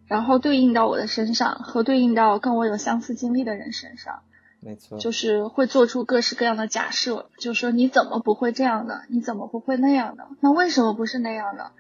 [0.08, 4.22] 然后对应到我的身上，和对应到跟我有相似经历的人身上。”
[4.62, 9.04] 没错，就是会做出各式各样的假设，就说你怎么不会这样的？
[9.10, 10.28] 你怎么不会那样的？
[10.42, 11.72] 那为什么不是那样的？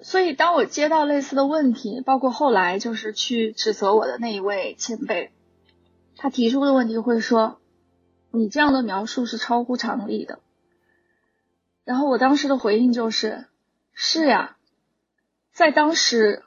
[0.00, 5.30] 所以当我接到类似的问题，包括后来就是去指责我的那一位前辈，
[6.16, 7.58] 他提出的问题会说，
[8.32, 10.40] 你这样的描述是超乎常理的。
[11.84, 13.46] 然后我当时的回应就是，
[13.92, 14.56] 是呀，
[15.52, 16.42] 在当时，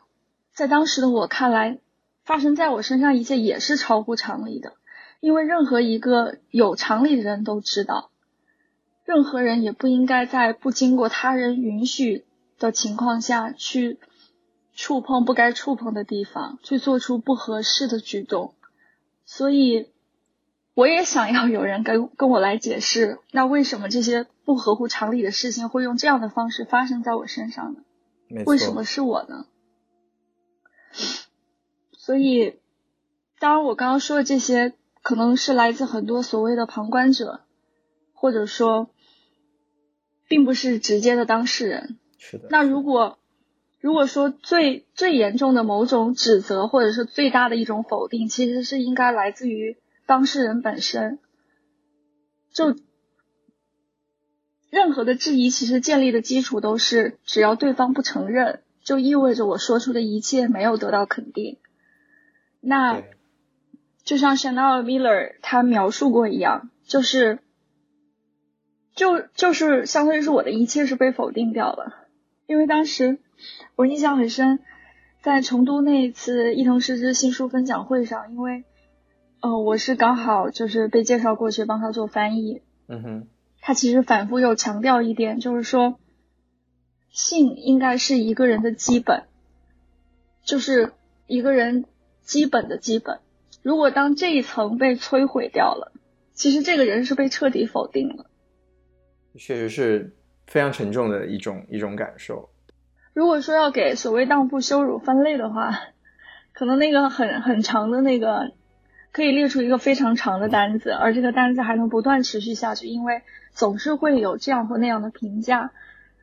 [0.54, 1.80] 在当时的我看来，
[2.24, 4.74] 发生在我身上一切也是超乎常理的。
[5.20, 8.12] 因为任何一个有常理的人都知道，
[9.04, 12.26] 任何人也不应该在不经过他人允许
[12.60, 14.00] 的情况下去
[14.74, 18.54] 触碰不该触碰的地方，去做出不合适的举动。
[19.26, 19.90] 所以，
[20.76, 28.44] 我也想要有人跟跟我来解释，那为什么这些不合乎常理的事情会用这样的方式发生在我身上呢？
[28.46, 29.48] 为什么是我呢？
[31.94, 32.60] 所以，
[33.40, 34.74] 当然，我刚刚说的这些。
[35.08, 37.42] 可能是来自很多所谓的旁观者，
[38.16, 38.90] 或者说，
[40.28, 42.00] 并不是直接的当事人。
[42.18, 42.48] 是的。
[42.50, 43.20] 那如果
[43.80, 51.20] 如果说最最严重的某种指责，或者是最大的一种否定，其实是应该来自于当事人本身。
[52.54, 52.76] 就
[54.70, 61.58] 任何的质疑，其实建立的基础都是，只要对方不承认，就意味着我说出的一切没有得到肯定。
[62.62, 63.04] 那。
[64.06, 67.40] 就像 Chanel Miller 他描述过一样，就是，
[68.94, 72.06] 就就是相当于是我的一切是被否定掉了，
[72.46, 73.18] 因为当时
[73.76, 74.60] 我印象很深，
[75.24, 78.64] 在成都那一次伊藤诗织新书分享会上，因为，
[79.42, 83.28] 呃，我是刚好就是被介绍过去帮他做翻译，嗯哼，
[83.62, 86.00] 他其实反复又强调一点，就是说，
[87.10, 89.24] 性应该是一个人的基本，
[90.44, 90.94] 就是
[91.28, 91.86] 一个人
[92.22, 93.20] 基本的基本。
[93.62, 95.92] 如果当这一层被摧毁掉了，
[96.34, 98.26] 其实这个人是被彻底否定了。
[99.38, 100.16] 确实是
[100.48, 102.50] 非常沉重的一种一种感受。
[103.14, 105.72] 如果说要给所谓荡妇羞辱分类的话，
[106.54, 108.52] 可能那个很很长的那个
[109.16, 113.22] 可以列出一个非常长的单子，而这个单子还能不断持续下去，因为
[113.54, 115.72] 总是会有这样或那样的评价，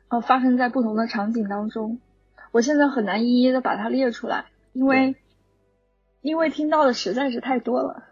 [0.09, 1.99] 呃，发生在不同的场景当中。
[2.51, 5.15] 我现在很难一一的把它列出来，因为。
[6.21, 8.05] 因为听到的实在是太多了，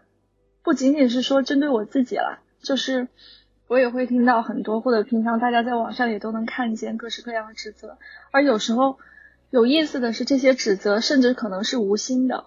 [0.62, 3.08] 不仅仅是说针对我自己了，就是
[3.68, 7.96] 我也会听到很多，或者平常大家在网上也都能看见各式各样的指责。
[8.30, 8.98] 而有时候
[9.48, 12.44] 有意思的是，这些指责甚至可能是无心的，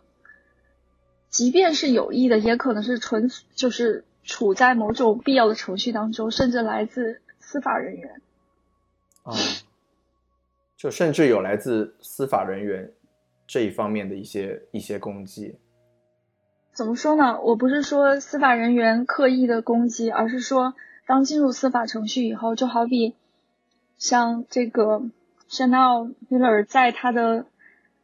[1.35, 8.21] 即便是有意的，也可能是纯就是处在某种必要的程序当中，甚至来自司法人员。
[9.23, 9.33] 啊，
[10.77, 12.93] 就甚至有来自司法人员。
[13.47, 15.57] 这一方面的一些一些攻击，
[16.73, 17.41] 怎么说呢？
[17.41, 20.73] 我不是说司法人员刻意的攻击，而是说
[21.05, 23.13] 当进入司法程序以后，就好比
[23.97, 25.03] 像这个
[25.49, 27.45] Chanel Miller 在他的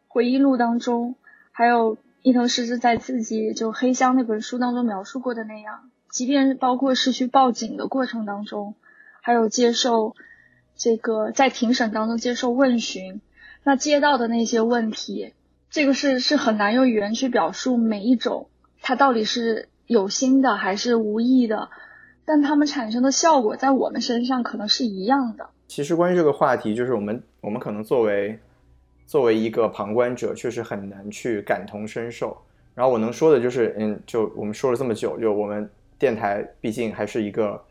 [0.09, 1.15] 回忆录当中，
[1.53, 8.76] 还有伊藤诗织在自己就黑箱那本书当中描述过的那样，即便包括是去报警的过程当中，
[9.22, 10.15] 还有接受
[10.76, 13.22] 这个在庭审当中接受问询。
[13.63, 15.34] 那接到的那些问题，
[15.69, 18.49] 这个是是很难用语言去表述每一种，
[18.82, 21.69] 它到底是有心的还是无意的，
[22.26, 25.49] 但它们产生的效果在我们身上可能是一样的。
[25.67, 28.39] 其实关于这个话题，就是我们我们可能作为
[29.12, 32.38] 作为一个旁观者，确实很难去感同身受。
[32.74, 37.62] 然后我能说的就是，嗯，就我们说了这么久，就我们电台毕竟还是一个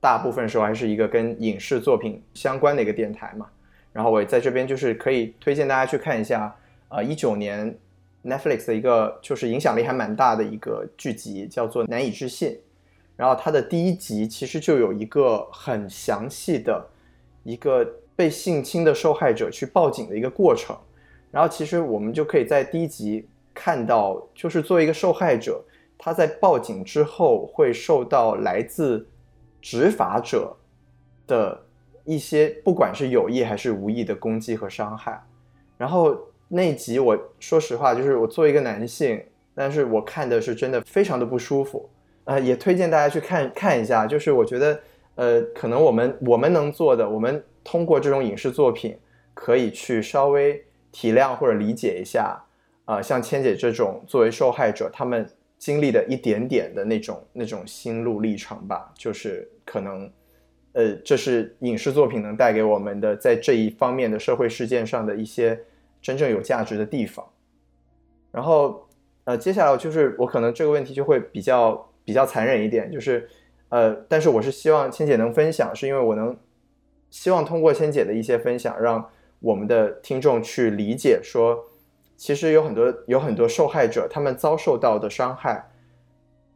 [0.00, 3.46] 大部分时候还是一个跟影视作品相关的一个电台嘛。
[3.92, 6.52] 然后我在这边就是可以推荐大家去看一下，
[6.88, 7.72] 呃，一九年
[8.24, 12.50] Netflix 的一个就是影响力还蛮大的一个剧集，叫做《难以置信》。
[13.14, 16.84] 然后它的第一集其实就有一个很详细的
[17.44, 20.76] 一个被性侵的受害者去报警的一个过程。
[21.30, 25.62] 然后其实我们就可以在第一集看到，就是作为一个受害者，
[25.98, 29.06] 他在报警之后会受到来自
[29.60, 30.56] 执法者
[31.26, 31.60] 的
[32.04, 35.22] 一些，不管是有意还是无意的攻击和伤害。
[35.76, 36.16] 然后
[36.48, 39.22] 那集我说实话，就是我作为一个男性，
[39.54, 41.90] 但是我看的是真的非常的不舒服。
[42.24, 44.06] 呃，也推荐大家去看看一下。
[44.06, 44.80] 就是我觉得，
[45.14, 48.98] 呃，可能我们我们能做的，我们通过这种影视作品，
[49.34, 50.62] 可以去稍微
[50.92, 52.42] 体谅或者理解一下，
[52.84, 55.28] 啊，像千姐这种作为受害者，他们
[55.58, 58.92] 经历的一点点的那种那种心路历程吧。
[58.94, 60.10] 就是可能，
[60.72, 65.58] 呃，这是影视作品能带给我们的，在这一方面的社会事件上的一些
[66.00, 67.24] 真正有价值的地方。
[68.30, 68.88] 然后，
[69.24, 71.84] 呃，接下来就是我可能这个问题就会比较。
[72.08, 73.28] 比较残忍一点，就是，
[73.68, 76.34] 呃，但是我是希望千姐能分享，是因为我能
[77.10, 79.10] 希望通过千姐的一些分享，让
[79.40, 81.70] 我们的听众去理解，说
[82.16, 85.70] 其实有很多有很多受害者，他们遭受到的伤害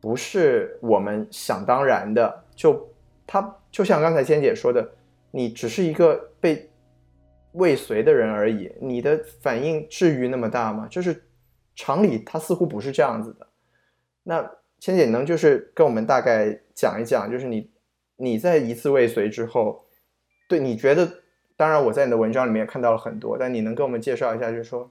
[0.00, 2.92] 不是我们想当然的，就
[3.26, 4.92] 他就像刚才千姐说的，
[5.30, 6.70] 你只是一个被
[7.52, 10.88] 未遂的人而已，你的反应至于那么大吗？
[10.90, 11.24] 就是
[11.74, 13.46] 常理，他似乎不是这样子的，
[14.22, 14.50] 那。
[14.82, 17.70] 千姐能就是跟我们大概讲一讲，就是你
[18.16, 19.86] 你在一次未遂之后，
[20.48, 21.08] 对你觉得，
[21.62, 24.90] 当然我在你的文章里面也看到了很多，但你能跟我们介绍一下，就是说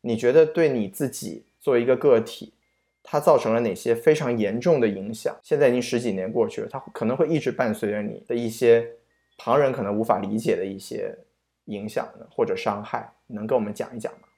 [0.00, 2.54] 你觉得对你自己作为一个个体，
[3.02, 5.36] 它造成了哪些非常严重的影响？
[5.42, 8.88] 现在已经十几年过去了，它可能会一直伴随着你的一些
[9.36, 11.18] 旁人可能无法理解的一些
[11.64, 14.28] 影响呢，或者伤害，能跟我们讲一讲吗？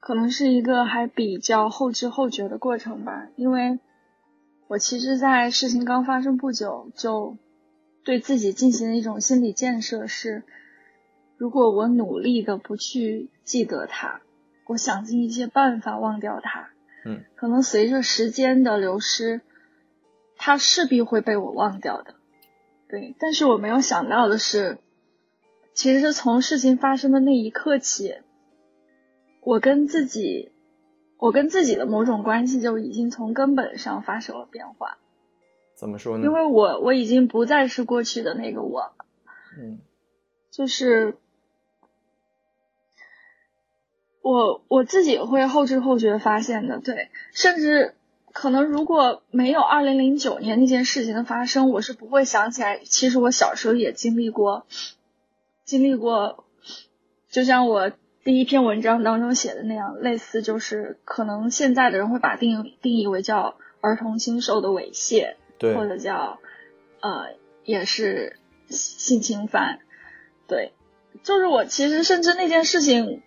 [0.00, 3.78] 可能是一个还比较后知后觉的过程吧，因为。
[4.68, 7.36] 我其实，在事情刚发生不久，就
[8.04, 10.44] 对自己进行了一种心理建设：是，
[11.40, 14.20] 如果我努力的不去记得它，
[14.66, 16.68] 我想尽一切办法忘掉它，
[17.06, 19.40] 嗯，可能随着时间的流失，
[20.36, 22.14] 它势必会被我忘掉的。
[22.90, 24.76] 对，但是我没有想到的是，
[25.72, 28.16] 其实从事情发生的那一刻起，
[29.40, 30.52] 我跟自己。
[31.16, 34.96] 我跟自己的某种关系就已经从根本上发生了变化，
[35.76, 36.24] 怎么说呢？
[36.24, 38.92] 因为我我已经不再是过去的那个我，
[39.58, 39.80] 嗯，
[40.50, 41.18] 就是
[44.22, 47.94] 我我自己会后知后觉发现的，对，甚至
[48.32, 54.66] 可能如果没有二零零九年那件事情的发生，我是不会想起来，其实我小时候也经历过，
[55.64, 56.44] 经历过，
[57.30, 57.92] 就像我。
[58.22, 66.38] 第一篇文章当中写的那样，类似就是可能现在的人会把定定义为叫儿童性受的猥亵，对，或者叫
[67.00, 68.36] 呃也是
[68.68, 69.78] 性侵犯，
[70.46, 70.74] 对，
[71.22, 73.22] 就是我其实甚至那件事情，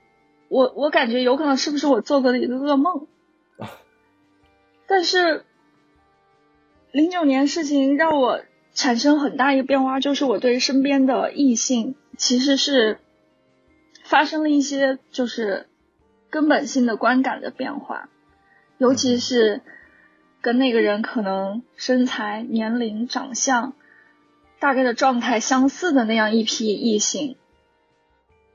[0.53, 3.07] 我我感觉有可能是不是我做过的一个噩梦，
[4.87, 5.45] 但是
[6.91, 8.41] 零九年事情让我
[8.73, 12.99] 产生很大一个变化，就是我对身边的异性其实是。
[14.05, 15.69] 发生了一些就是
[16.29, 18.09] 根本性的观感的变化，
[18.77, 19.61] 尤其是
[20.41, 23.73] 跟那个人可能身材、年龄、长相
[24.59, 27.37] 大概的状态相似的那样一批异性，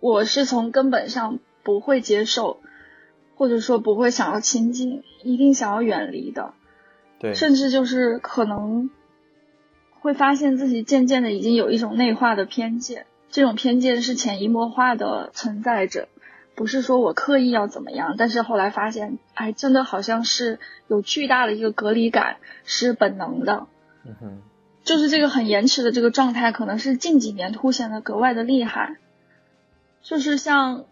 [0.01, 1.39] 我是从根本上
[1.69, 2.61] 不会接受，
[3.37, 6.55] 或者说不会想要亲近，一定想要远离的。
[7.19, 8.89] 对，甚至就是可能
[10.01, 13.05] 会发现自己渐渐的已经有一种内化的偏见。
[13.29, 16.09] 这种偏见是潜移默化的存在着，
[16.55, 23.67] 不是说我刻意要怎么样，但是后来发现，哎，真的好像是有巨大的一个隔离感，是本能的。
[24.07, 24.43] 嗯哼，
[24.85, 28.97] 就是这个很延迟的这个状态，可能是近几年凸显的格外的厉害。
[30.01, 30.87] 就是像，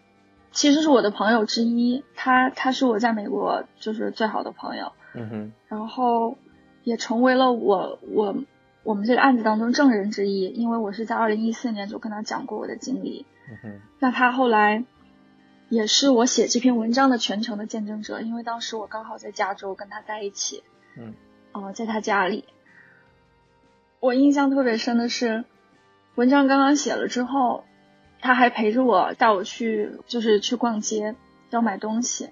[0.57, 4.93] 其实是我的朋友之一，他他是我在美国就是最好的朋友。
[5.15, 6.37] 嗯哼，然后
[6.83, 8.35] 也成为了我我。
[8.83, 13.27] 我们这个案子当中证人之一，因为我是在二零一四年就跟他讲过我的经历。
[13.51, 14.85] 嗯哼那他后来
[15.69, 20.63] 也是我写这篇文章的全程的见证者，因为当时我刚好在加州跟他在一起。
[20.97, 21.15] 嗯，
[21.51, 22.45] 哦，在他家里，
[23.99, 25.45] 我印象特别深的是，
[26.15, 27.65] 文章刚刚写了之后，
[28.21, 31.15] 他还陪着我带我去，就是去逛街
[31.51, 32.31] 要买东西，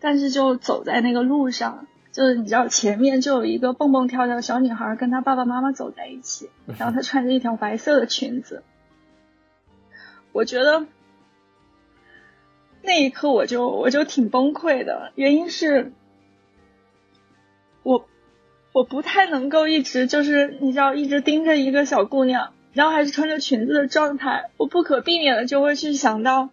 [0.00, 1.86] 但是就走在那个路上。
[2.12, 6.48] 就是你知道，前面就有一个蹦蹦跳跳的小女孩跟她爸爸妈妈走在一起，
[6.78, 8.62] 然后她穿着一条白色的裙子。
[10.30, 10.86] 我觉得
[12.82, 15.92] 那一刻我就我就挺崩溃的，原因是，
[17.82, 18.06] 我
[18.72, 26.50] 我不太能够一直就是你知道一直盯着一个小姑娘，然后还是穿着裙子的状态，我不可避免的就会去想到。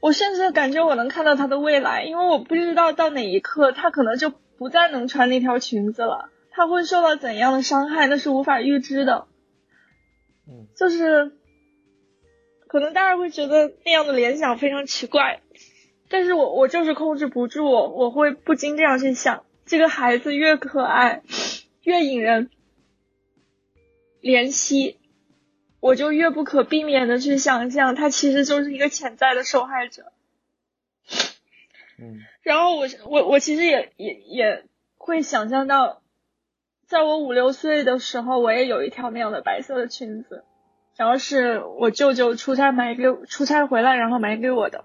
[0.00, 9.26] 我甚至感觉我能看到他的未来，因为我不知道到哪一刻他可能就不再能穿那条裙子了，他会受到怎样的伤害，那是无法预知的。
[10.48, 11.32] 嗯，就是
[12.68, 15.40] 可能大家会觉得那样的联想非常奇怪，
[16.08, 21.22] 但是我我就是控制不住，我会不禁这样去想：这个孩子越可爱，
[21.82, 22.50] 越引人
[24.26, 24.98] 怜惜。
[25.78, 30.12] 我就越不可避免的去想象，他其实就是一个潜在的受害者。
[31.98, 34.64] 嗯，然后我我我其实也也也
[34.96, 36.02] 会想象到，
[36.88, 40.44] 在我五六岁的时候，我也有一条那样的白色的裙子，
[40.96, 44.84] 然后是我舅舅出差买给出差回来，然后买给我的。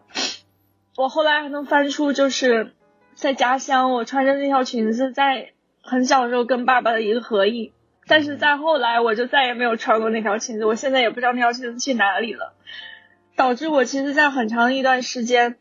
[0.98, 2.76] 我后来还能翻出，就是
[3.16, 7.72] 在家乡我穿着那条裙子，在很小时候跟爸爸的一个合影。
[8.12, 10.66] 但是再后来，我就再也没有穿过那条裙子。
[10.66, 12.56] 我现在也不知道那条裙子去哪里了，
[13.38, 15.56] 导致我其实，在很长一段时间，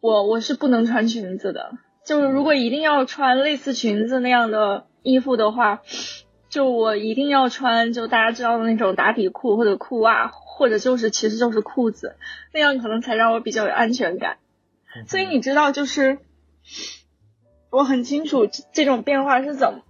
[0.00, 1.72] 我我是不能穿裙子的。
[2.04, 5.80] 就是如果一定要穿类似裙子那样的衣服的话，
[6.50, 12.16] 就我一定要穿就大家知道的那种打底裤或者裤袜，或者就是其实就是裤子，
[12.52, 14.36] 那样可能才让我比较有安全感。
[15.06, 16.18] 所以你知道，就是
[17.70, 19.80] 我很清楚这种变化是怎么。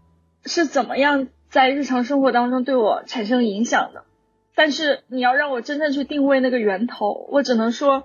[0.45, 4.05] 是怎么样在日常生活当中对我产生影响的？
[4.55, 8.05] 但是你要让我真正去定位那个源头，我只能说，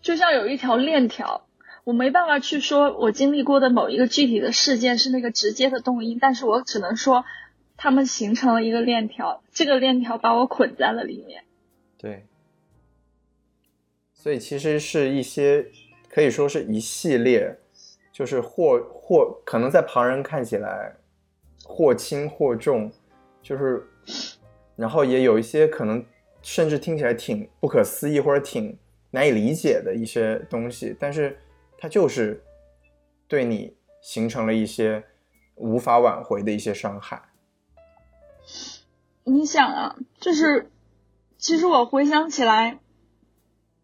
[0.00, 1.46] 就像有一条链条，
[1.82, 7.24] 我没办法去说我经历过的某一个具体的事件是那个直接的动因，但是我只能说，
[7.76, 11.42] 他们形成了一个链条，这个链条把我捆在了里面。
[11.98, 12.26] 对，
[14.14, 15.66] 所以其实是一些
[16.08, 17.58] 可以说是一系列，
[18.12, 20.94] 就是或或可能在旁人看起来。
[21.64, 22.90] 或轻或重，
[23.42, 23.86] 就是，
[24.76, 26.04] 然后也有一些可能，
[26.42, 28.76] 甚至听起来挺不可思议或者挺
[29.10, 31.38] 难以理解的一些东西，但是
[31.78, 32.42] 它就是
[33.28, 35.04] 对你形成了一些
[35.54, 37.22] 无法挽回的一些伤害。
[39.24, 40.70] 你想啊，就是
[41.38, 42.80] 其实我回想起来，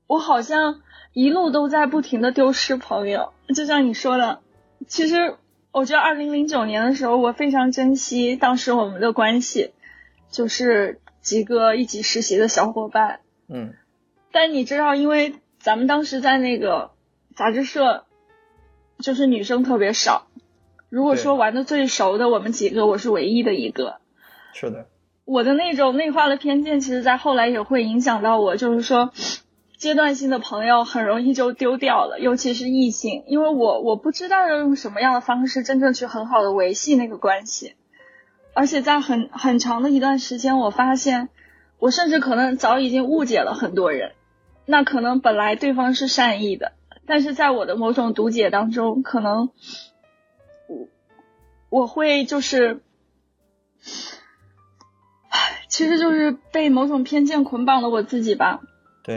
[0.07, 4.41] 我好像一路都在不停的丢失朋友，就像你说的，
[4.87, 5.37] 其实。
[5.70, 9.72] 我觉得二零零九年的时候，我非常珍惜当时我们的关系，
[10.30, 13.20] 就是几个一起实习的小伙伴。
[13.48, 13.74] 嗯。
[14.32, 16.90] 但你知道，因为咱们当时在那个
[17.34, 18.04] 杂志社，
[18.98, 20.26] 就是女生特别少。
[20.88, 24.00] 如果说玩的最熟的我们几个，我是唯一的一个。
[24.54, 24.86] 是的。
[25.24, 29.12] 我的那种内化的偏见，其实在后来也会影响到我，就是说。
[29.79, 37.76] 阶段性的朋友很容易就丢掉了，尤其是异性，因为我我不知道要用什么样的方式真正去很好的维系那个关系，
[38.55, 41.29] 而且在很很长的一段时间，我发现
[41.79, 44.14] 我甚至可能早已经误解了很多人，
[44.66, 46.72] 那可能本来对方是善意的，
[47.07, 49.51] 但是在我的某种读解当中，可能
[50.66, 50.89] 我
[51.70, 52.83] 我会就是，
[55.68, 58.61] 其实就是被某种偏见捆绑了我自己吧。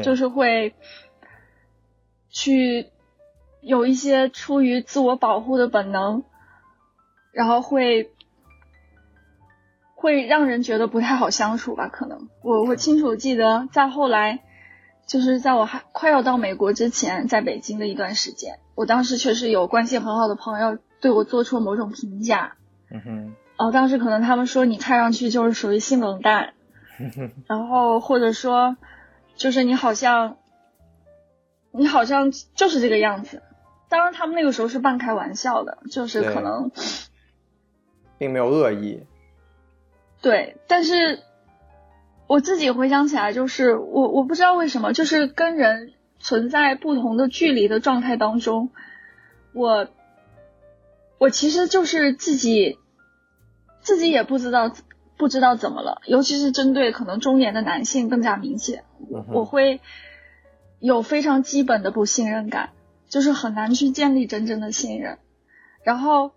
[0.03, 0.73] 就是会
[2.29, 2.87] 去
[3.59, 6.23] 有一些出于自我保护的本能，
[7.33, 8.11] 然后会
[9.95, 11.89] 会让人觉得不太好相处吧？
[11.89, 14.39] 可能我我清楚记得，在后来，
[15.05, 22.55] 就是在我还快要到美国之前，在北京的一段时间，我当时确实有关系很好的朋友对我做出了某种评价。
[22.89, 23.35] 嗯哼。
[23.57, 26.53] 哦，当时可能他们说你看上去就是属于性冷淡，
[27.47, 28.77] 然后或者说。
[29.41, 30.37] 就是你好像，
[31.71, 33.41] 你好像就是这个样子。
[33.89, 36.69] 当然，他们那个时候是半开玩笑的，就是可能，
[38.19, 39.03] 并没有恶意。
[40.21, 41.23] 对，但是
[42.27, 48.69] 我自己回想起来，就是我我不知道为什么，就是跟人存在不同的距离的状态当中，
[49.53, 49.87] 我
[51.17, 52.77] 我其实就是自己
[53.81, 54.71] 自己也不知道。
[55.21, 58.85] 不知道怎么了，尤其是针对可能中年的男性更加明显。
[59.31, 59.79] 我会
[60.79, 62.71] 有非常基本的不信任感，
[63.07, 65.19] 就是很难去建立真正的信任。
[65.83, 66.31] 然后，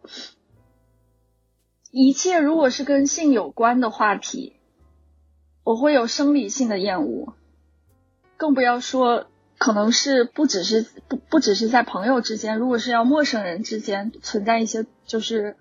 [1.91, 4.57] 一切如果是跟性有关的话题，
[5.65, 7.33] 我会有生理性的厌恶，
[8.37, 15.57] 更不要说可能是不只是不不只是在朋友之间，如果是要陌生人之间存在一些就是。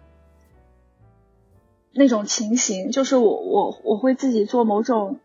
[1.94, 5.20] 那种情形，就是我我我会自己做某种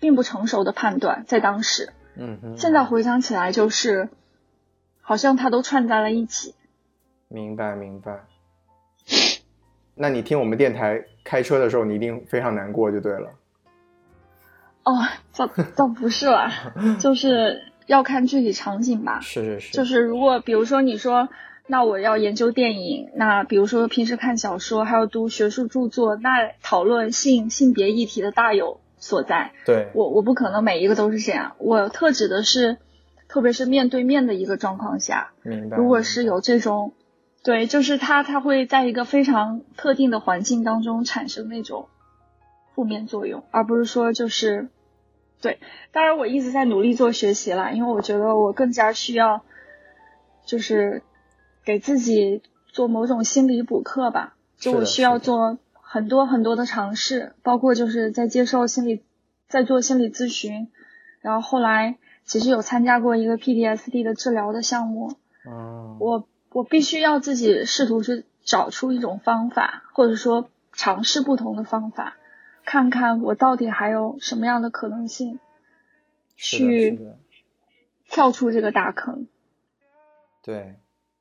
[0.00, 4.08] 并不成熟的判断，在当时，嗯哼，现在回想起来，就是
[5.00, 6.54] 好像它都串在了一起。
[7.28, 8.24] 明白明白。
[9.94, 13.30] 那你听我们电台开车的时候，你一定非常难过，就对了。
[14.84, 14.92] 哦，
[15.36, 19.20] 倒倒不是啦， 就是要看具体场景吧。
[19.20, 21.28] 是是是，就是如果比如说你说，
[21.68, 29.52] 那我要研究电影，那比如说平时看小说，还有读学术著作，那讨论性性别议题的大有所在。
[29.64, 32.76] 对我我不可能每一个都是这样，我特指的是，
[33.28, 35.76] 特别是面对面的一个状况下，明白。
[35.76, 36.92] 如果是有这种，
[37.42, 41.88] 对，就是他他会在一个非常特定的环境当中产生那种
[42.74, 44.68] 负面作用，而不是说就是，
[45.40, 45.58] 对，
[45.90, 49.42] 当然我一直在努力做学习啦，因为我觉得我更加需要，
[50.44, 51.02] 就是
[51.66, 59.02] 给自己做某种心理补课吧，就我需要做很多很多的尝试，包括就是在接受心理，
[59.48, 60.68] 在做心理咨询，
[61.20, 65.12] 然后后来其实有参加过一个 PTSD 的治疗的项目，
[65.44, 72.16] 嗯，我我必须要自己试图去找出一种方法，或者说尝试不同的方法，
[72.64, 75.40] 看看我到底还有什么样的可能性
[76.36, 76.98] 去。
[78.08, 79.26] 跳出这个大坑。
[80.40, 80.76] 对，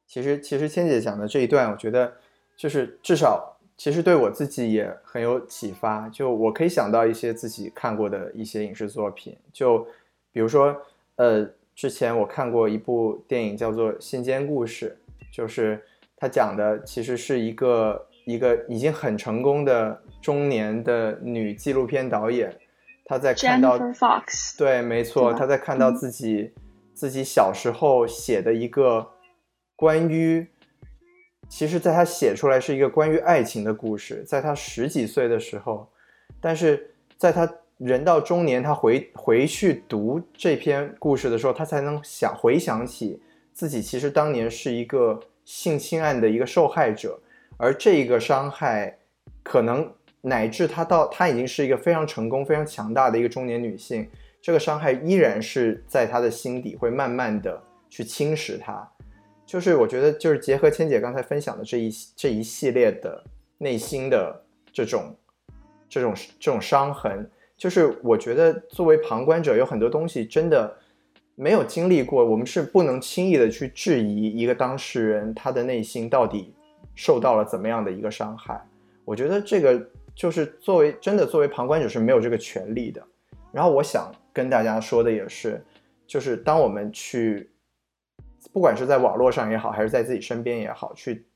[0.07, 2.13] 其实其实千姐讲的这一段，我觉得
[2.55, 6.07] 就是至少其实对我自己也很有启发。
[6.09, 9.85] 就我可以想到一些自己看过的一些影视作品，就
[10.31, 10.75] 比如说
[11.15, 14.97] 呃，之前我看过一部电影叫做《信间故事》，
[15.35, 15.81] 就是
[16.15, 22.55] 它讲的其实是一个一个已经很成功的中年的女纪录片导演，
[23.05, 23.77] 她在看到
[24.57, 26.51] 对，没错，对吧他在看到嗯自己、
[26.93, 29.05] 自己小时候写的一个
[29.75, 30.47] 关于，
[31.49, 35.87] 其实在他写出来是一个关于爱情的故事，在他十几岁的时候，
[36.39, 43.21] 但是在他人到中年，他回回去读这篇故事的时候，他才能想回想起
[43.51, 47.19] 自己其实当年是一个性侵案的一个受害者，
[47.57, 48.97] 而这一个伤害
[49.43, 54.09] 可能乃至他到他已经是一个非常成功、非常强大的一个中年女性，
[54.41, 58.89] 这个伤害依然是在他的心底会慢慢的去侵蚀他。
[59.45, 63.23] 就是我觉得，就是结合千姐刚才分享的这一这一系列的
[63.57, 64.43] 内心的
[64.73, 65.15] 这种
[65.87, 70.75] 这种这种伤痕，就是我觉得作为旁观者，有很多东西真的
[71.35, 76.53] 没有经历过，我们是不能轻易的去质疑一个当事人他的内心到底
[76.95, 78.59] 受到了怎么样的一个伤害。
[79.05, 83.01] 我觉得这个就是作为真的作为旁观者是没有这个权利的。
[83.51, 85.63] 然后我想跟大家说的也是，
[86.07, 87.49] 就是当我们去，
[88.55, 91.27] 不管是在网络上也好，还是在自己身边也好，去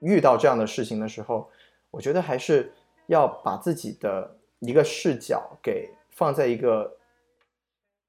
[0.00, 1.48] 遇到这样的事情的时候，
[1.88, 2.72] 我觉得还是
[3.06, 6.92] 要把自己的一个视角给放在一个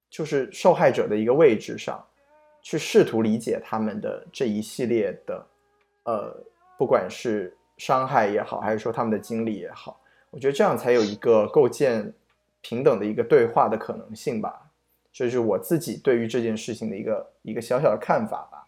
[0.09, 2.03] 就是受害者的一个位置上，
[2.63, 5.47] 去试图理解他们的这一系列的，
[6.05, 6.35] 呃，
[6.75, 12.11] 不管是伤害也好，还是说他们的经历也好，我觉得这样才有一个构建
[12.61, 14.62] 平等的一个对话的可能性吧。
[15.13, 18.67] 这是我自己对于这件事情的一个一个小小的看法吧。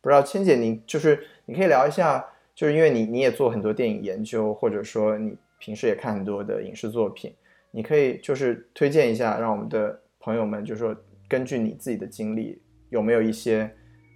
[0.00, 2.24] 不知道千姐，你就是你可以聊一下，
[2.54, 7.34] 就是因为你你也做很多电影研究，或者说你平时也看很多的影视作品，
[7.72, 10.94] 你可以就是推荐一下，让我们的朋友们就是说
[11.26, 13.68] 根据你自己的经历，有没有一些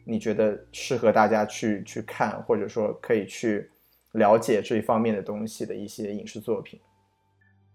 [0.05, 3.69] 你觉得适合大家去去看，或者说可以去
[4.13, 6.79] 了解这一方面的东西的一些影视作品？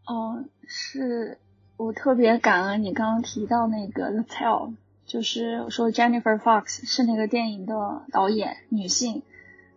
[0.06, 1.38] 哦，是
[1.78, 4.70] 我特别感恩你刚刚提到那个《The Tell》，
[5.06, 9.22] 就是说 Jennifer Fox 是那个电影的导演，女性。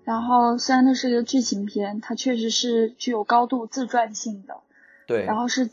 [0.02, 4.56] 然后虽然它是一个剧情片，它确实是具有高度自传性的，
[5.06, 5.70] 对，然后是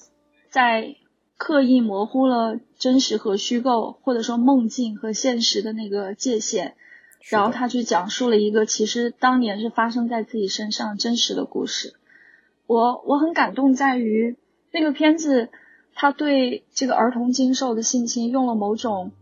[0.49, 0.95] 在
[1.37, 6.75] 刻意模糊了真实和虚构，或者说梦境和现实的那个界限。
[7.29, 11.93] 然后他去讲述了一个其实当年是发生在自己身上真实的故事。
[12.67, 14.37] 我我很感动在于
[14.71, 15.49] 那个片子，
[15.99, 19.13] 他对这个儿童经受的性侵用了某种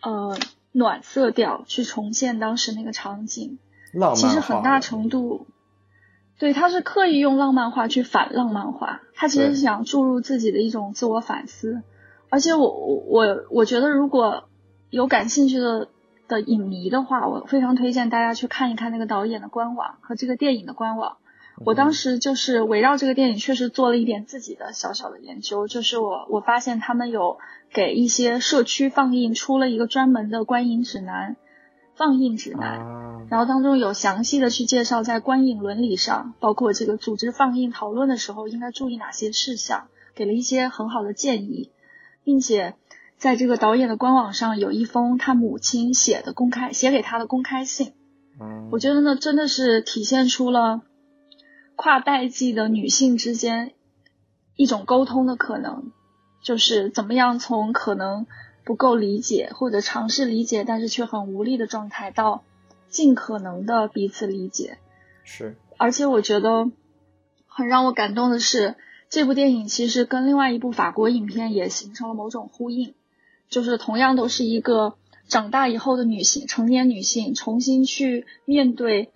[0.00, 0.38] 呃
[0.72, 3.58] 暖色调去重现当时那个场景，
[3.92, 5.46] 浪漫其实很大程度，
[6.38, 11.82] 对，他是刻意用浪漫化去反浪漫化，他其实是想注入自己的一种自我反思。
[12.30, 14.48] 而且我我我我觉得如果
[14.88, 15.88] 有感兴趣的
[16.26, 21.18] 的影迷的话，我非常推荐大家去看一看那个导演的官网和这个电影的官网。
[21.64, 27.38] 我当时就是围绕这个电影，确实做了一点自己的小小的研究，就是我我发现他们有
[27.72, 31.36] 给一些社区放映出了一个专门的观影指南，
[31.94, 32.78] 放映指南。
[32.80, 41.70] 啊，然后当中有详细的去介绍在观影伦理上，包括这个组织放映讨论的时候应该注意哪些事项，给了一些很好的建议，
[42.24, 42.74] 并且
[43.18, 47.92] 在这个导演的官网上有一封他母亲写的公开写给他的公开信，
[48.40, 48.70] 嗯。
[48.72, 50.80] 我觉得呢真的是体现出了
[51.82, 53.72] 跨代际的女性之间
[54.54, 55.92] 一种沟通的可能，
[56.42, 58.26] 就是怎么样从可能
[58.66, 62.44] 不够理解或者尝试理解，但是却很无力的状态，到
[62.90, 64.76] 尽可能的彼此理解。
[65.24, 66.70] 是，而且我觉得
[67.46, 68.74] 很让我感动的是，
[69.08, 72.92] 这部电影其实跟另外一部法国影片也形成了某种呼应，
[73.48, 79.10] 就是同样都是一个长大以后的女性，成年女性重新去面对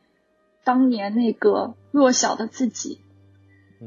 [0.64, 3.00] 当年那个弱小的自己。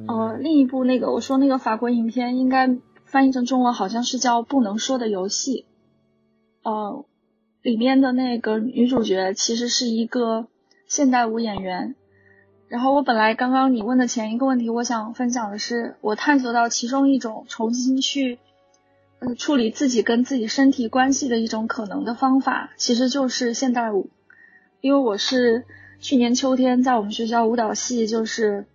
[0.07, 5.65] 呃，另一部那个我说那个法国影片应该翻译成中文好像是叫《不能说的游戏》。
[6.69, 7.05] 呃，
[7.63, 10.47] 里面的那个女主角其实是一个
[10.87, 11.95] 现代舞演员。
[12.67, 18.39] 然后我本来刚刚你问的前一个问题，我想分享的是我探索到其中一种重新去
[19.19, 24.09] 呃处理自己跟自己身体关系的一种可能的方法，其实就是现代舞。
[24.81, 25.65] 因为我是
[25.99, 28.65] 去年秋天在我们学校舞蹈系，就是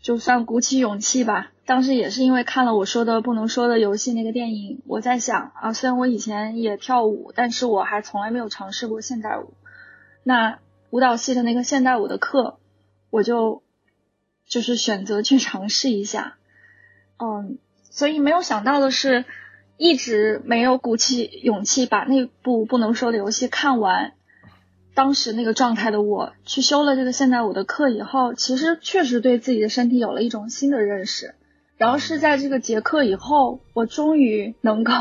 [0.00, 1.52] 就算鼓起勇气吧。
[1.66, 9.54] 当时也是因为看了我说的不能说的游戏那个电影，我在想啊，虽然我以前也跳舞，但是我还从来没有尝试过现代舞。
[10.24, 10.58] 那
[10.90, 12.58] 舞蹈系的那个现代舞的课。
[13.12, 13.64] 我就
[14.46, 16.36] 就是选择去尝试一下，
[17.18, 17.58] 嗯，
[17.90, 19.24] 所以没有想到的是，
[19.76, 24.12] 一直没有鼓起勇气把那部不能说的游戏看完。
[24.94, 31.34] 当时那个状态的我，去修了这个现代舞的课以后，其实确实对自己的身体有了一种新的认识。
[31.76, 34.92] 然后是在这个节课以后，我终于能够，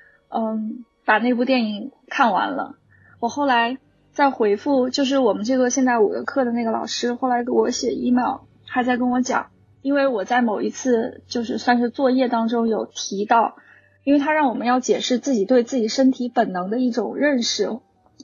[0.28, 2.76] 嗯，把那部电影看完了。
[3.20, 3.78] 我后来。
[4.14, 9.46] 在回复就是我们这个现代舞的课的那个老师，后来给我写 email，还在跟我讲，
[9.80, 13.56] 因为我在某一次就是算是作业当中有提到，
[14.04, 17.70] 因为他让我们要解释自己对自己身体本能的一种认识，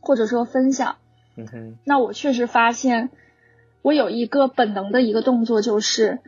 [0.03, 0.97] 或者说分享。
[1.39, 1.79] 嗯哼。
[1.85, 3.11] 那我确实发现，
[3.83, 6.19] 我有一个本能的一个动作，就是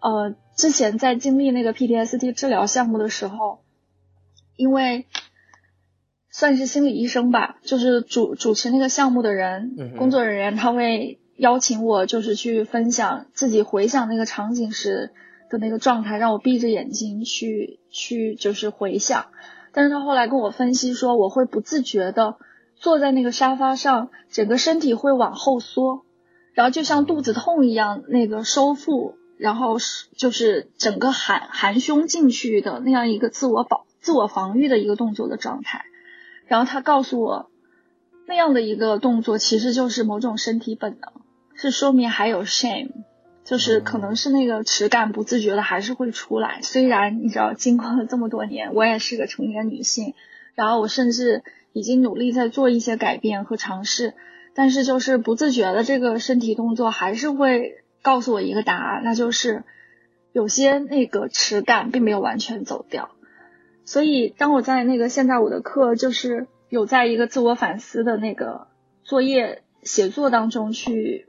[0.00, 3.60] 呃，之前在经历那个 PTSD 治疗项目的时候，
[4.56, 5.06] 因为。
[6.36, 15.12] 算是心理医生吧，就是主主持那个项目的人，工作人员他会邀请我，就是去分享自己回想那个场景时
[15.48, 19.26] 的那个状态，让我闭着眼睛去去就是回想。
[19.72, 22.36] 但是他后来跟我分析说，我会不自觉的
[22.84, 26.04] 坐在那个沙发上，整个身体会往后缩，
[26.52, 35.86] 然后就像肚子痛一样，那个收腹，然后是就是整个含含胸进去的那样一个自我保自我防御的一个动作的状态。
[36.46, 37.50] 然后他告诉我，
[38.26, 41.10] 那样的一个动作其实就是某种身体本能，
[41.54, 42.90] 是说明还有 shame，
[43.44, 46.60] 就是可能是那个耻感不自觉的还是会出来。
[46.60, 50.12] 虽然你知道，经过了这么多年，我也是个成年女性，
[50.54, 51.42] 然后我甚至
[51.74, 54.14] 已经努力在做一些改变和尝试，
[54.54, 59.64] 但是就是不自觉的这个身体动作还是会告诉我一个答案，那就是
[60.32, 63.10] 有些那个耻感并没有完全走掉。
[63.84, 68.68] 所以，当我在那个现代舞的课，就是有在一个自我反思的那个
[69.02, 71.26] 作业写作当中去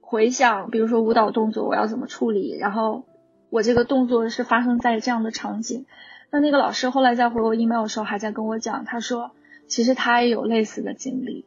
[0.00, 3.04] 回想，比如说舞蹈动作我要怎么处理，然后
[3.50, 5.86] 我这个动作是发生在这样的场景。
[6.30, 9.30] 那那个老师后来在回我 email 的时候，还在跟我讲，他说
[9.68, 11.44] 其实他也有类似的经历。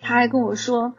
[0.00, 0.94] 他还跟我说，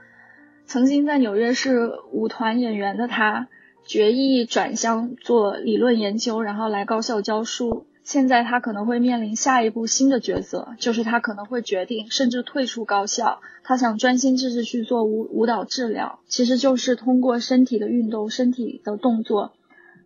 [0.66, 3.48] 曾经在纽约市舞团演员的他，
[3.86, 7.86] 决意转向做理论研究，然后来高校教书。
[8.04, 19.54] 现在他可能会面临下一步新的抉择，就是他可能会决定甚至退出高校，他想专心致志去做舞舞蹈治疗，其实就是通过身体的运动、身体的动作，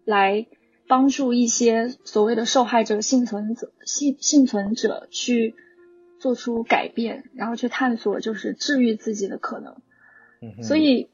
[0.05, 0.45] 来
[0.87, 5.55] 帮助一些所谓的受害者幸存者幸幸存者去
[6.27, 9.75] 做出改变，然后去探索就是治愈自己的可能。
[10.61, 11.09] 所以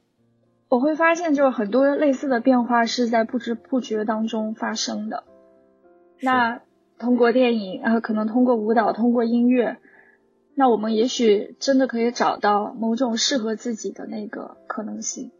[0.70, 5.24] 我会发现，就是很多类似的变化是在不知不觉当中发生的。
[6.20, 6.62] 那。
[7.00, 9.78] 通过电影，然后可能通过舞蹈，通过音乐，
[10.56, 15.32] 那我们也许真的可以找到某种适合自己的那个可能性。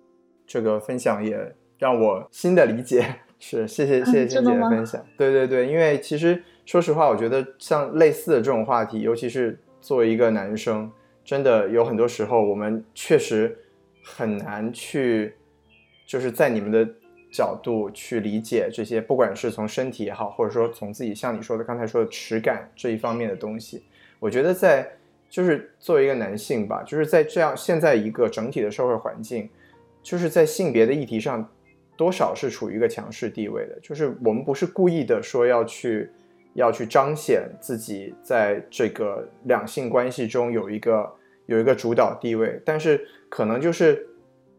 [0.46, 5.06] 这个分享也让我新的理解，是谢谢谢谢 欣姐的分享。
[5.16, 10.92] 对对对，因为其实说实话，我觉得像类似的这种话题，尤其是作为一个男生，
[11.24, 13.58] 真的有很多时候我们确实
[14.04, 15.34] 很难去，
[16.06, 16.88] 就是在你们的。
[17.36, 23.84] 角度去理解这些，不管是从身体也好，或者说从自己像你说的刚才说的耻感这一方面的东西，
[24.20, 24.88] 我觉得在
[25.32, 29.50] 就是作为一个男性吧，就是在这样现在一个整体的社会环境，
[30.04, 31.50] 就是在性别的议题上，
[31.98, 33.80] 多少是处于一个强势地位的。
[33.82, 36.12] 就是我们不是故意的说要去
[36.54, 41.14] 要去彰显自己在这个两性关系中有一个
[41.46, 44.08] 有一个主导地位，但是可能就是。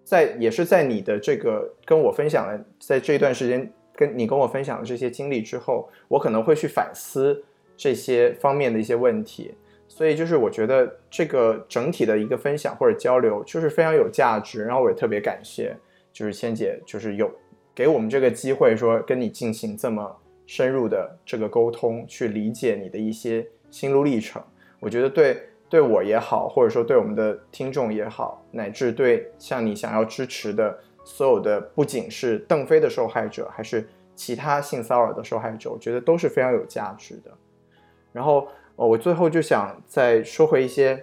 [0.07, 7.43] 在也是在你的这个跟我分享了，在这一段时间跟你跟我分享的这些经历之后，我可能会去反思，
[7.75, 9.55] 这些方面的一些问题。
[9.89, 15.75] 所以就是我觉得这个整体的一个分享或者交流就是非常有价值，然后我也特别感谢，
[16.13, 17.33] 就是千姐就是有
[17.75, 20.15] 给我们这个机会说跟你进行这么
[20.47, 24.43] 深入的这个沟通，去理解你的一些心路历程。
[24.81, 37.31] 我觉得对对我也好，或者说对我们的听众也好，乃至对像你想要支持的所有的，不仅是邓飞的受害者，还是其他性骚扰的受害者，我觉得都是非常有价值的。
[38.13, 38.49] 然后。
[38.77, 41.01] 哦，我最后就想再说回一些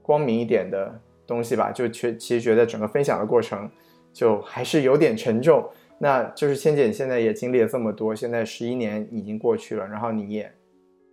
[0.00, 1.70] 光明一点的东西吧。
[1.70, 3.70] 就其其实觉得整个分享的过程
[4.10, 5.62] 就还是有点沉重。
[6.02, 10.50] 那就是千姐你现在也经历了这么多，现在十一年已经过去了，然后你也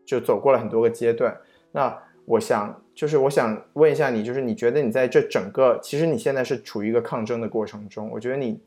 [0.05, 1.37] 就走过了很多个阶段。
[1.71, 8.59] 那我想就是我想问一下你，就是你觉得你在这整个其实你现在是处于一个抗争的过程中，我觉得你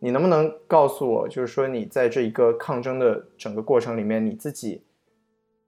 [0.00, 4.82] 你能不能告诉我，就是说你在这一个抗争的整个过程里面，你自己。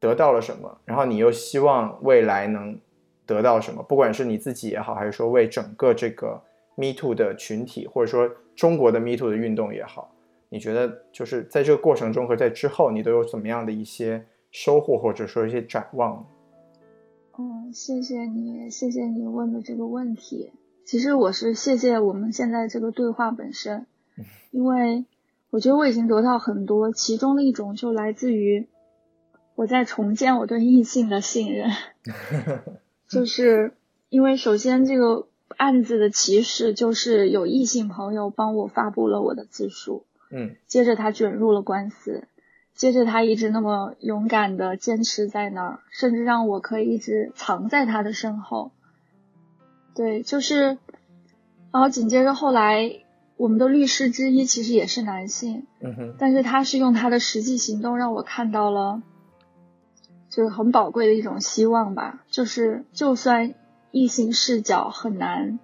[0.01, 2.78] 得到了什么，然后你又希望未来能
[3.24, 3.82] 得到什么？
[3.82, 6.38] 不管是你自己也好，还是说为整个这个
[6.77, 10.14] Me Too 的群体，或者说中国的 Me Too 的运动也好，
[10.49, 16.27] 你觉得就是在这个过程中和在之后，你都有怎么样的一些收获，或者说一些展望？
[17.39, 20.53] 嗯，谢谢你，谢谢你问的这个问题。
[20.85, 23.87] 其实我是谢谢我们现在这个对话本身，
[24.51, 25.05] 因为
[25.51, 28.68] 我觉得我已经得到很多，其中的一种就来自于。
[29.57, 31.70] 我在重建我对异性的信任，
[33.09, 33.75] 就是
[34.09, 42.24] 因为首先这个案子的起始就是有异性朋友帮我发布了我的自述，嗯，接着他卷入了官司，
[42.74, 48.72] 接着他一直那么勇敢的坚持在那儿，甚至让我可以一直藏在他的身后，
[49.94, 50.78] 对，就是，
[51.72, 53.05] 然后紧接着后来
[53.36, 59.02] 我们的律师之一其实也是男性，嗯哼，但是他是用他的实际行动让我看到了。
[60.30, 63.55] 就是很宝贵的一种希望吧，就是就算
[63.95, 65.61] 异性视角很难，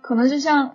[0.00, 0.74] 可能就像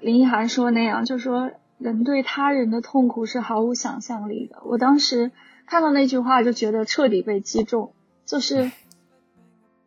[0.00, 4.58] 林一涵说那样，就说人对他人的痛苦是毫无想象力的。
[4.64, 5.32] 我当时
[5.64, 7.94] 看到那句话就觉得彻底被击中，
[8.26, 8.70] 就是，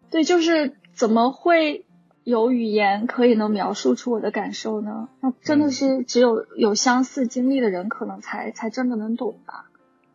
[0.09, 1.85] 对，就是怎么会
[2.23, 5.09] 有语言可以能描述出我的感受呢？
[5.21, 9.69] 那真的是只有有相似经历的人可能才才真的能懂吧？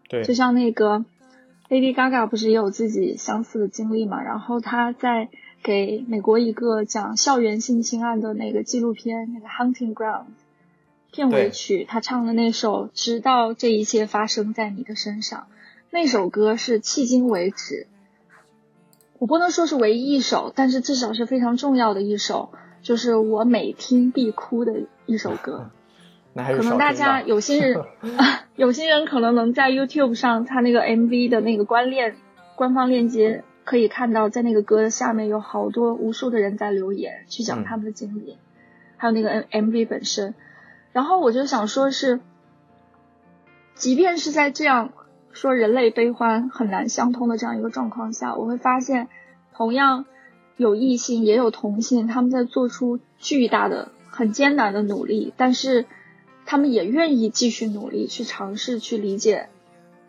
[0.08, 1.04] 对，就像那个。
[1.68, 4.22] Lady Gaga 不是也有自己相似的经历嘛？
[4.22, 5.30] 然后她在
[5.62, 10.24] 给美国一个讲校园性侵案的那个纪录片，那个 Hunting Ground
[11.12, 15.40] 片尾曲，他唱的那首《直到这一切发生在你的身上》，
[15.90, 17.86] 那首歌是迄今为止，
[19.18, 22.50] 我不能说是唯一一首，但是至少是非常重要的一首，
[22.82, 25.70] 就是我每听必哭的一首歌。
[26.34, 27.84] 可能大家 有些人，
[28.56, 32.16] 有些人可能能在 YouTube 上，他那个 MV 的那个关链
[32.56, 38.38] 官方链接可以看到，在那个歌下面有好多无数的人在留言，去讲他们的经历，
[38.96, 40.34] 还有那个 MV 本身。
[40.92, 42.20] 然后我就想说，是，
[43.74, 44.92] 即便是在这样
[45.32, 49.08] 说人类悲欢很难相通的这样一个状况下，我会发现，
[49.54, 50.04] 同样
[50.56, 55.86] 有异性也有同性，他们在做出巨大的、很艰难的努力，但是。
[56.44, 59.48] 他们也愿意继续努力去尝试去理解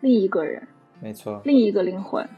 [0.00, 0.66] 另一个人，
[1.00, 2.28] 没错，另一个灵魂。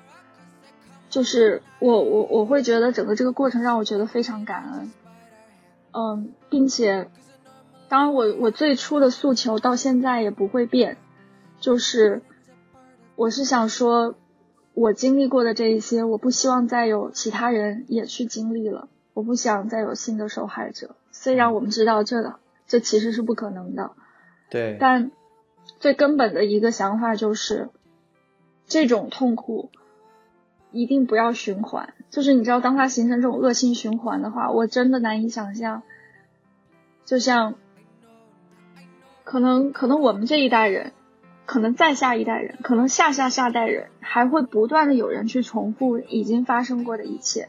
[1.17, 4.93] 就是我我我会觉得整个这个过程让我觉得非常感恩，
[5.93, 7.09] 嗯，并且，
[7.89, 10.99] 当然我我最初的诉求到现在也不会变，
[11.59, 12.21] 就是
[13.15, 14.15] 我是想说，
[14.75, 20.97] 我经历过的这一些，我不希望再有其他人也去经历了，我不想再有新的受害者。
[21.13, 22.35] 虽然我们知道这。
[22.69, 23.93] 这其实是不可能的，
[24.51, 24.77] 对。
[24.81, 25.13] 但
[25.79, 27.69] 最根本的一个想法就是，
[28.67, 29.71] 这种痛苦
[30.77, 31.95] 一定不要循环。
[32.11, 35.83] 就是你知道，当它形成这种恶性循环的话，我真的难以想象。
[37.05, 37.55] 就像，
[39.25, 40.93] 可能可能我们这一代人，
[41.45, 47.49] 可能再下一代人，可能下下下代人，还会不断的有人去重复已经发生过的一切。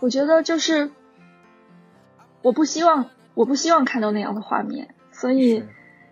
[0.00, 0.90] 我觉得就是，
[2.42, 3.06] 我不希望。
[3.34, 5.62] 我不希望看到那样的画面，所以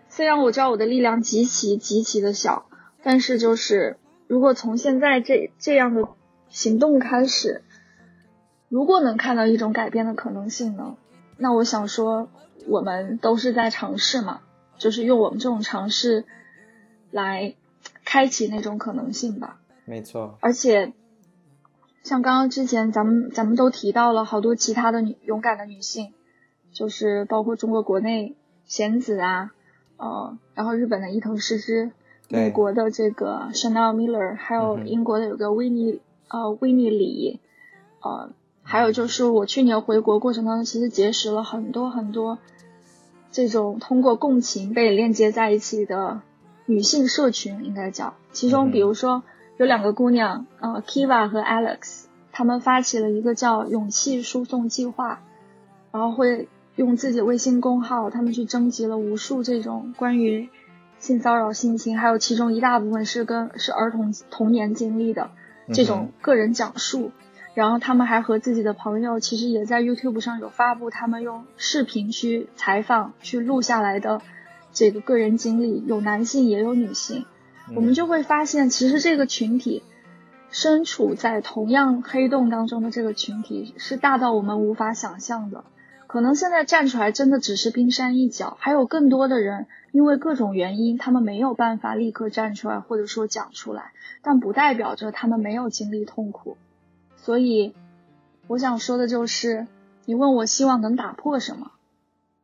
[0.09, 2.67] 虽然我知道我的力量极其极其的小，
[3.01, 3.97] 但是就是
[4.27, 6.07] 如果从现在这这样的
[6.49, 7.61] 行动开始，
[8.69, 10.95] 如果能看到一种改变的可能性呢，
[11.37, 12.29] 那我想说
[12.67, 14.41] 我们都是在尝试嘛，
[14.77, 16.25] 就是用我们这种尝试
[17.11, 17.55] 来
[18.03, 19.59] 开启那种可能性吧。
[19.85, 20.93] 没错，而且
[22.03, 26.13] 像刚刚之前咱们咱们都提到了好多其他的女勇敢的女性。
[26.73, 28.35] 就是包括中国国内
[28.65, 29.53] 贤子啊，
[29.95, 31.91] 呃，然后日本的伊藤诗织，
[32.27, 37.39] 美国的这个 Chanel Miller，还有英国的有个维尼呃维尼里，
[38.01, 38.29] 呃，
[38.63, 42.37] 还有就是我去年回国过程当中，其实结识了很多很多
[43.31, 46.21] 这种通过共情被链接在一起的
[46.65, 48.15] 女性社群，应该叫。
[48.31, 49.23] 其中比如说
[49.57, 55.21] 有两个姑娘，呃，Kiva 和 Alex，她们发起了一个叫“勇气输送计划”，
[55.91, 60.49] 然后会用自己的微信公号，他们去征集了无数这种关于。
[60.97, 65.29] 性骚扰、性侵，还有其中一大部分是跟是儿童童年经历的
[65.73, 67.11] 这种个人讲述，
[67.53, 74.21] 然后他们还和自己的朋友，其实也在 YouTube 上有发布他们用视频去采访、去录下来的
[74.73, 77.25] 这个个人经历，有男性也有女性，
[77.75, 79.81] 我们就会发现，其实这个群体
[80.51, 85.63] 身处在同样黑洞当中的这个群体是大到我们无法想象的。
[86.15, 93.91] 可能现在站出来真的只是冰山一角，还有更多的人因为各种原因，他们没有办法立刻站出来或者说讲出来，
[94.21, 96.55] 但不代表着他们没有经历痛苦。
[97.17, 97.75] 所以，
[98.47, 99.67] 我想说的就是，
[100.05, 101.73] 你问我希望能打破什么，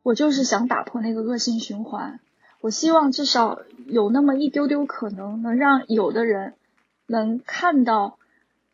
[0.02, 2.20] 我就是想打破那个恶性循环。
[2.60, 6.52] 我希望至少有那么一丢丢可能，能让有的人
[7.06, 8.18] 能看到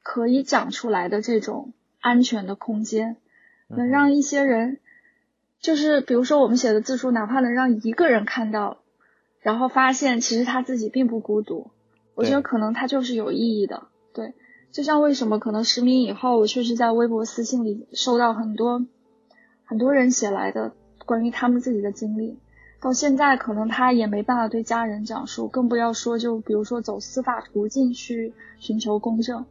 [0.03, 3.17] 可以讲出来的这种安全的空间，
[3.69, 4.81] 能让一些人。
[5.61, 8.79] 就是比如说，我们写的字数，哪怕能让一个人看到，
[9.41, 11.73] 然后发现其实他自己并不孤独，
[12.15, 13.89] 我觉得可能他就是有意义的。
[14.15, 14.35] 对，
[14.71, 18.87] 就像为什么可能实名以后，我确实在微博私信里收到很多
[19.65, 20.73] 很多人写来的
[21.05, 22.39] 关于他们自己的经历，
[22.81, 29.45] 到现在可能他也没办法对家人讲述，更不要说就比如说走司法途径去寻求公正，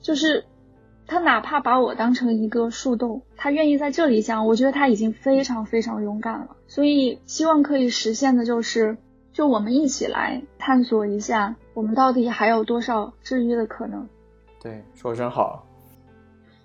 [0.00, 0.44] 就是。
[1.08, 6.56] 他哪怕把我当成一个树洞，他愿意在这里讲，我觉得他已经非常非常勇敢了。
[6.66, 8.98] 所以希望可以实现的就是，
[9.32, 14.06] 就我们一起来探索一下，我们到底还有多少治愈的可能。
[14.62, 15.64] 对，说声好。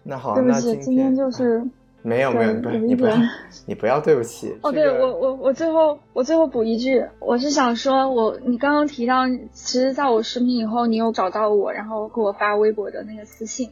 [0.04, 1.64] 那好，对不起，今天就是
[2.02, 3.16] 没有没有，你不要
[3.66, 4.54] 你不要对不起。
[4.62, 13.70] 哦，对我我我最后我最后补一句，我是想说，我你刚刚提到，其实在我失明以后，你有找到我，然后给我发微博的那个私信。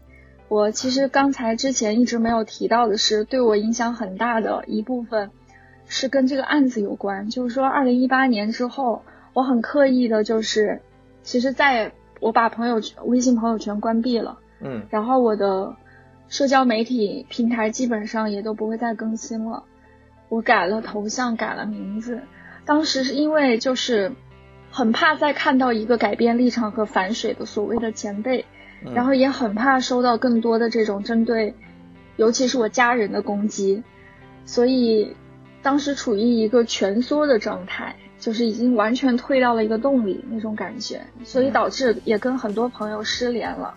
[0.52, 5.32] 我其实刚才之前一直没有提到的是，对我影响很大的一部分，
[5.88, 7.30] 是跟这个案子有关。
[7.30, 10.82] 就是说，二零一八年之后，我很刻意的，就是
[11.24, 15.74] 其实在我把朋友圈、微信朋友圈关闭了，嗯，然后我的
[16.28, 19.64] 社交媒体平台基本上也都不会再更新了。
[20.28, 22.20] 我改了头像，改了名字。
[22.66, 24.12] 当时是因为就是
[24.70, 28.46] 很怕再看到一个改变立场和反水的所谓的前辈。
[28.96, 31.54] 然后也很怕收到更多的这种针对，
[32.16, 33.84] 尤其是我家人的攻击，
[34.44, 35.16] 所以
[35.62, 43.74] 当时处于一个蜷缩的状态，就是已经完全退到了一个洞里那种感觉，所以导致也跟很多朋友失联了。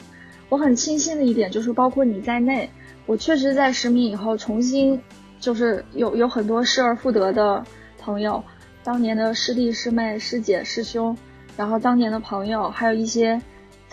[0.49, 2.71] 我很庆幸的一点就是，包括你在内，
[3.05, 4.99] 我确实在实名以后重新
[5.39, 7.63] 就是有有很多失而复得的
[7.99, 8.43] 朋友，
[8.83, 11.17] 当年的师弟师妹师姐师兄，
[11.57, 13.39] 然后当年的朋友，还有一些。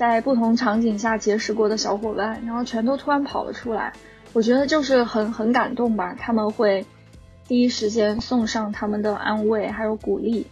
[0.01, 3.93] 在不同场景下结识过的小伙伴，然后全都突然跑了出来，
[4.33, 6.15] 我觉得就是很很感动吧。
[6.19, 6.83] 他们会
[7.47, 10.47] 第一时间送上他们的安慰还有鼓励，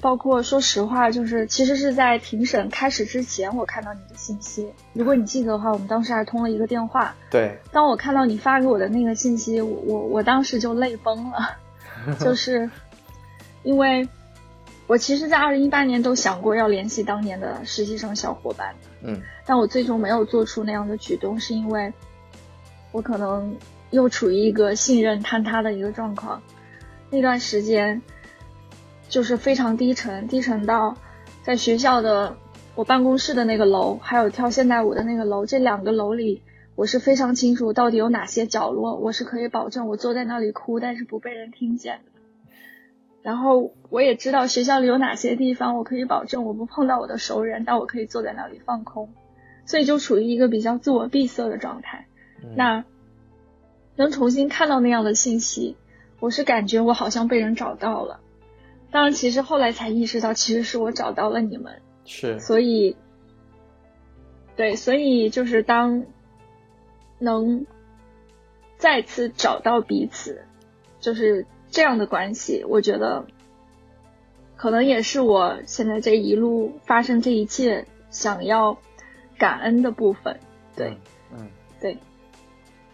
[0.00, 4.72] 包括说实话，就是其实是在庭审开始之前，我看到你的信息。
[4.94, 7.14] 如果你记得的话，我们当时还通了一个电话。
[7.30, 7.58] 对。
[7.70, 11.58] 当我看到你发给我的那个信息，我我我当时就泪崩了，
[12.18, 12.70] 就是
[13.64, 14.08] 因为。
[14.86, 21.92] 我其实，在二零一八年都想过要联系当年的实习生小伙伴，嗯，但我最终没有做出那样的举动，是因为
[22.92, 23.56] 我可能
[23.90, 26.42] 又处于一个信任坍塌的一个状况。
[27.10, 28.02] 那段时间
[29.08, 30.96] 就是非常低沉，低沉到
[31.42, 32.36] 在学校的
[32.74, 36.42] 我办公室的那个楼，还有跳现代舞的那个楼，这两个楼里，
[36.74, 42.13] 我是非常清楚到底有哪些角落，我是可以保证我坐在那里哭，但是不被人听见的。
[43.24, 49.14] 然后我也知道学校里有哪些地方，我可以保证我不碰到我的熟人，但我可以坐在那里放空，
[49.64, 52.06] 所以就处于一个比较自我闭塞的状态。
[52.54, 52.84] 那
[53.96, 55.74] 能重新看到那样的信息，
[56.20, 58.20] 我是感觉我好像被人找到了。
[58.90, 61.80] 当然，其实后来才意识到，其实是我找到了你们。
[62.04, 62.38] 是。
[62.40, 62.94] 所以，
[64.54, 66.04] 对，所以就是当
[67.18, 67.64] 能
[68.76, 70.44] 再次找到彼此，
[71.00, 71.46] 就是。
[71.74, 73.26] 这样的关系，我觉得
[74.54, 78.78] 可能也是我现在这一路发生这一切想要
[79.36, 80.38] 感恩的部分。
[80.76, 80.96] 对，
[81.36, 81.48] 嗯，
[81.80, 81.98] 对，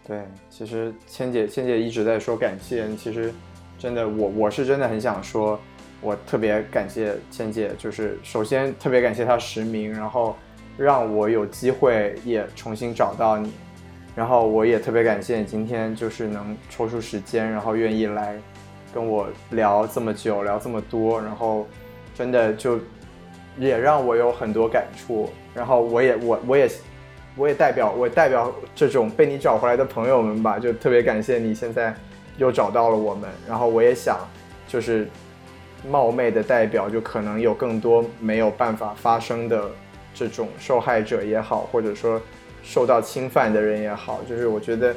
[0.03, 0.23] 对。
[0.49, 2.87] 其实千姐，千姐一直在说感谢。
[2.95, 3.31] 其实
[3.77, 5.59] 真的，我我是真的很想说，
[6.01, 10.35] 我特别感谢千姐，就是首先特别感谢她实名，然后
[10.75, 13.53] 让我有机会也重新找到你，
[14.15, 18.35] 然后我也特别感谢你今天就是能抽出时间，然后愿意来
[18.93, 21.67] 跟我聊这么久，聊这么多，然后
[22.15, 22.79] 真的就
[23.57, 26.69] 也让我有很多感触，然后我也我我也
[27.35, 31.93] 我也代表我代表这种被你找回来的朋友们吧，就特别感谢你现在
[32.37, 34.19] 又找到了我们，然后我也想
[34.67, 35.07] 就是。
[35.89, 39.67] 冒昧的代表，就可能有更多没有办法发生的
[40.13, 42.21] 这种受害者也好，或者说
[42.61, 44.95] 受到侵犯的人也好，就是我觉得，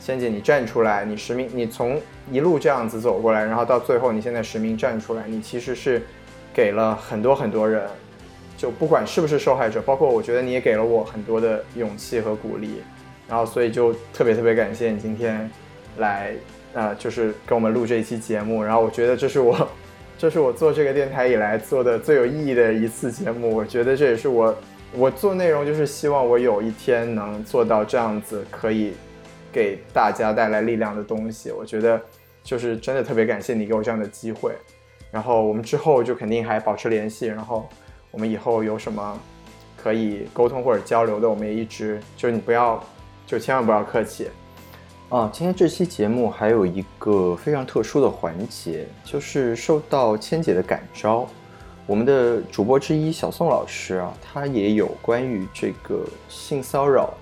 [0.00, 2.00] 仙姐你站出来，你实名，你从
[2.30, 6.02] 一路这样子走过来，然后到最后你现在实名站出来，你其实是
[6.52, 7.86] 给了很多很多人，
[8.56, 12.82] 就不管是不是受害者，包括我觉得你也给了我很多的勇气和鼓励，
[13.28, 15.50] 然后所以就特别特别感谢你今天
[15.98, 16.32] 来，
[16.72, 19.56] 呃，就是跟我们录这一期节目，然后我觉得这是我。
[20.16, 24.56] 这是我做这个电台以来做的最有意义的一次节目，我觉得这也是我，
[24.92, 28.92] 我做内容就是希望我有一天能做到这样子，可以
[29.54, 31.52] 给大家带来力量的东西。
[31.52, 32.00] 我觉得
[32.42, 34.52] 就是真的特别感谢你给我这样的机会，
[35.12, 37.68] 然后我们之后就肯定还保持联系，然后
[38.10, 39.18] 我们以后有什么
[39.76, 42.82] 可以沟通或者交流的，我们也一直就是你不要，
[43.24, 44.28] 就千万不要客气。
[45.10, 51.28] 啊，今天这期节目还有一个非常特殊的环节，就是受到千姐的感召，
[51.86, 57.14] 我们的主播之一小宋老师啊，他也有关于这个性骚扰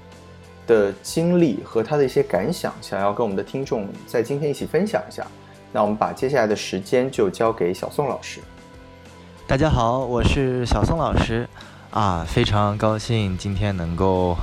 [0.66, 5.26] 的经历和他的一些感想，想要跟我们的听众在今天一起分享一下。
[5.72, 8.40] 那我们把接下来的时间就交给小宋老师。
[9.47, 11.48] 大家好，我是小宋老师
[11.90, 14.36] 啊，非常高兴今天能够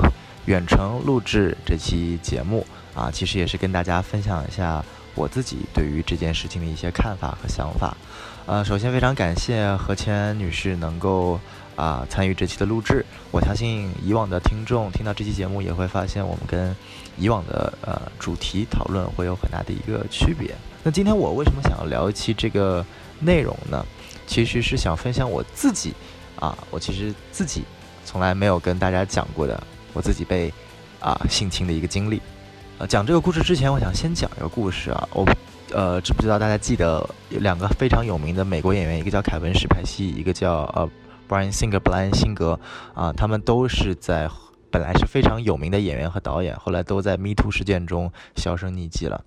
[0.45, 2.65] 远程录制这期节目。
[2.95, 4.83] 啊，其实也是跟大家分享一下
[5.15, 7.95] 我自己对于这件事情的一些看法和想法。
[8.45, 11.39] 呃，首先非常感谢何谦女士能够
[11.79, 13.05] 啊参与这期的录制。
[13.31, 16.75] 我相信以往的听众听到这期节目也会发现，我们跟
[17.17, 20.53] 以往的呃主题讨论会有很大的一个区别。
[20.83, 22.85] 那今天我为什么想要聊一期这个
[23.19, 23.85] 内容呢？
[24.27, 25.93] 其实是想分享我自己
[26.39, 27.63] 啊，我其实自己
[28.05, 29.61] 从来没有跟大家讲过的
[29.91, 30.53] 我自己被
[30.99, 32.21] 啊性侵的一个经历。
[32.77, 35.09] 呃，讲这个故事之前，我想先讲一个故事啊。
[35.11, 35.25] 我，
[35.73, 40.89] 呃，知不知道大家记得有两个非常有名的美国演员，一个叫凯文史派西，一个叫呃
[41.29, 42.59] Brian Singer 布莱恩辛格
[42.93, 44.29] 啊，他们都是在
[44.69, 49.23] 本来是非常有名的演员和导演，后来都在 Me Too 事件中销声匿迹了。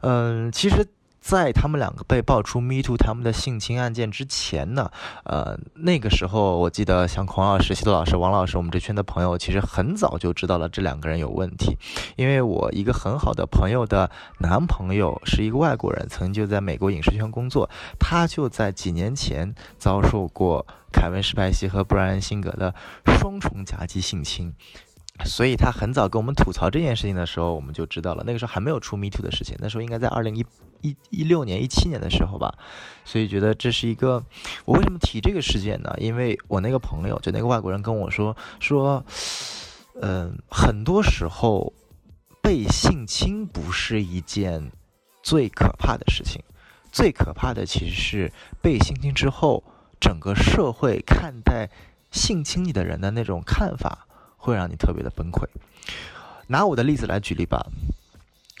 [0.00, 0.86] 嗯，其实。
[1.24, 4.90] 在他们两个被爆出 Me Too 他们的性侵案件之前呢，
[5.24, 11.78] 呃，那个时候我记得像孔老师、西多老师、王老师，我们这圈的朋友其实很早就知道了这两个人有问题，
[12.16, 14.10] 因为我一个很好的朋友的
[14.40, 22.74] 男朋友是一个外国人，曾经就在美国影视圈工作，他就在几年前遭受过凯文·史派西和布莱恩·辛格的
[23.06, 24.54] 双重夹击性侵。
[25.24, 28.24] 所以他很早跟我们吐槽这件事情的时候，我们就知道了。
[28.26, 30.44] 那个时候还没有出 Me Too 的事情，那时候应该在二零一
[30.80, 32.52] 一一六年、一七年的时候吧。
[33.04, 34.24] 所以觉得这是一个，
[34.64, 35.94] 我为什么提这个事件呢？
[35.98, 39.06] 因为我那个朋友，就那个外国人跟我说说，
[40.02, 41.72] 嗯，很多时候
[42.42, 44.72] 被性侵不是一件
[45.22, 46.42] 最可怕的事情，
[46.90, 49.62] 最可怕的其实是被性侵之后，
[50.00, 51.70] 整个社会看待
[52.10, 54.08] 性侵你的人的那种看法。
[54.44, 55.42] 会让你特别的崩溃。
[56.48, 57.66] 拿我的例子来举例吧，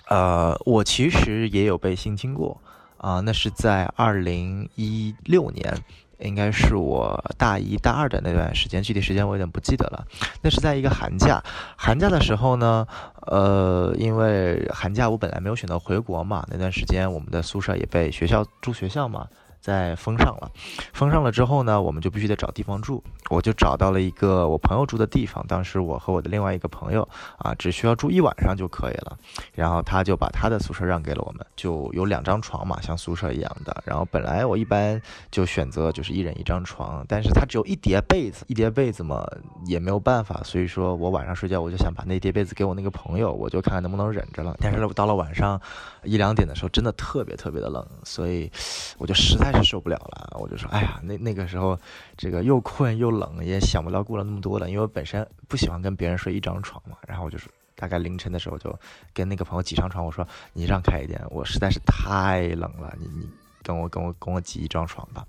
[0.08, 2.58] 呃，我其实也有被性侵过
[2.96, 5.76] 啊，那是在二零一六年，
[6.20, 10.06] 应该是我大一大二的那段时间，具体时间我有点不记得了。
[10.40, 11.44] 那是在一个寒假，
[11.76, 12.86] 寒假的时候呢，
[13.26, 19.28] 呃，因为寒假我本来没有选择回国嘛，那段时间我们的宿舍也被学校住学校嘛。
[19.64, 20.50] 在封上了，
[20.92, 23.02] 封上了之后呢，我们就必须得找地方住。
[23.30, 25.42] 我就找到了一个我朋友住的地方。
[25.46, 27.08] 当时我和我的另外一个朋友
[27.38, 29.16] 啊，只需要住一晚上就可以了。
[29.54, 33.74] 然后他就把他的宿舍让给了我们，就有两张床嘛，像宿舍一样的。
[33.86, 35.00] 然后本来我一般
[35.30, 39.26] 就选择就是一人一张床，但是他只有一叠被子，一叠被子嘛
[39.64, 40.42] 也没有办法。
[40.44, 44.54] 所以说我晚上睡觉，我就想把那叠被子给我那个朋友，我就看看能不能忍着了。
[44.60, 45.58] 但是到了晚上
[46.02, 48.52] 一两点的时候，真的特别特别的冷，所以
[48.98, 49.53] 我就实在。
[49.62, 51.78] 受不了了，我就说，哎呀，那那个时候，
[52.16, 54.68] 这个又困又冷，也想不了顾了那么多了。
[54.68, 58.74] 因为我本身不喜欢跟别人睡一张床嘛，然后我就是大概凌晨的时候就
[59.12, 63.28] 跟那个朋友挤上床，我说你让开一点，我实在是太冷了，你你
[63.62, 65.24] 跟我跟我跟我挤一张床吧。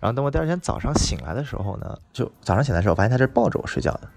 [0.00, 4.08] 然后等我第二天早上醒来的时候呢，就早上醒来的时候，发现他是抱着我睡觉的。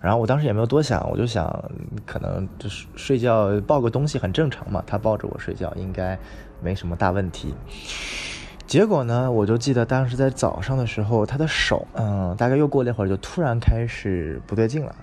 [0.00, 1.46] 然后我当时也没有多想，我就想
[2.04, 6.18] 可能就是睡觉抱个东西很正常嘛，他抱着我睡觉应该
[6.62, 7.54] 没什么大问题。
[8.66, 14.94] 结果呢，我就记得当时在早上的时候，他的手，嗯，大概又过了一会儿，就突然开始不对劲了，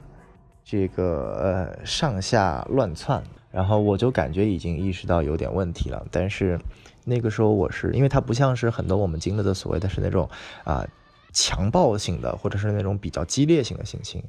[0.64, 3.22] 这个呃上下乱窜，
[3.52, 6.06] 然后我就感觉已经意识到有点问题了。
[6.10, 6.60] 但是
[7.06, 10.30] 那个时候我是因为他不像是很多我们经历的所谓的是那种
[10.64, 10.86] 啊。
[11.32, 14.20] 强暴性的，或者是那种比较激烈性的性侵，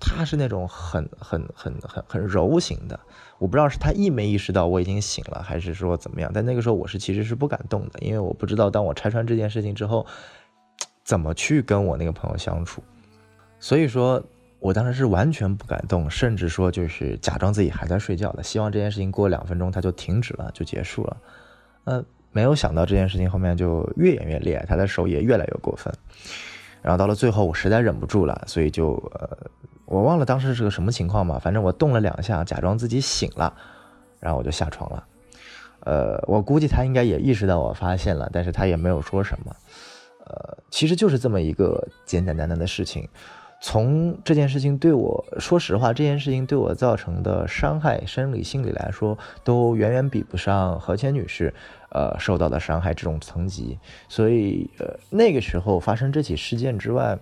[0.00, 2.98] 他是那种很很很很很柔型的。
[3.38, 6.30] 我不知道是他意没意识到我已经醒了，还是说怎么样。
[6.32, 10.06] 但那个时候我是其实是不敢动的，因为我不知道当我拆穿这件事情之后，
[11.04, 12.82] 怎么去跟我那个朋友相处。
[13.60, 14.22] 所以说
[14.60, 21.16] 我当时是完全不敢动，甚至说就是假装自己还在睡觉的，希望这件事情过两分钟他就停止了，就结束了。
[21.84, 22.04] 嗯。
[22.30, 25.92] 没有想到这件事情后面就越演越烈，他的手也越来越过分。
[26.88, 29.28] 然后到了最后，我实在忍不住了，所以就呃，
[29.84, 33.52] 我忘了当时是个什么情况嘛，反正我动了两下，假装自己醒了，
[34.18, 35.04] 然后我就下床了。
[35.80, 39.54] 呃，我估计他应该也意识到我发现了，但是他也没有说什么。
[40.24, 43.06] 呃，其实就是这么一个简简单单的事情。
[43.60, 51.52] 从这件事情对我说实话，这件事情对我造成的伤害，生理、心理来说，都远远比不上何谦女士，
[51.90, 53.78] 呃，受到的伤害这种层级。
[54.08, 57.18] 所以，呃，那个时候发生这起事件之外，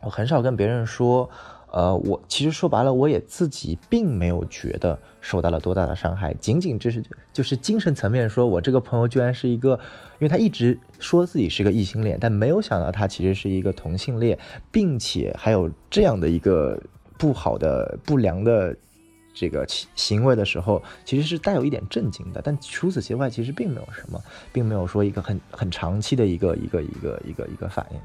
[0.00, 1.28] 我很少跟别人说。
[1.74, 7.02] 呃，我其实说白了，我也自己并没有觉得受到了多大的伤害，仅仅就是
[7.32, 9.80] 就是精神层面，说我这个朋友居然是一个，
[10.22, 14.38] 因为他一直说自己是个异性恋，但没有想到他其实是一个同性恋，
[14.70, 16.80] 并且还有这样的一个
[17.18, 18.72] 不好的不良的
[19.34, 19.66] 这个
[19.96, 22.40] 行为的时候，其实是带有一点震惊的。
[22.40, 24.22] 但除此之外，其实并没有什么，
[24.52, 27.98] 并没有说一个很很长期的一个一个一个一个一个反应。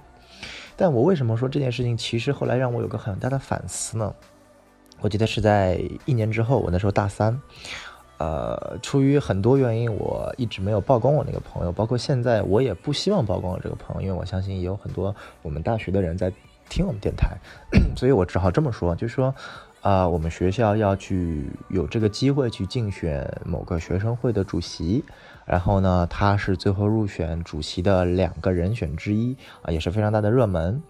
[0.76, 4.12] 但我为什么说这件事情其实后来让我有个很大的反思呢？
[5.02, 7.40] 我记得是在一年之后，我那时候大三，
[8.18, 16.32] 呃，出于很多原因，我一直没有曝光我那个朋友，包括现在我也不希望曝光我这个朋友，因为我相信也有很多我们大学的人在
[16.70, 17.38] 听我们电台，
[17.96, 19.34] 所以我只好这么说，就是说，
[19.82, 25.04] 啊，我们学校要去有这个机会去竞选某个学生会的主席。
[25.46, 30.84] 然后呢，他是最后入选主席的两个人选之一啊，也是非常大的热门。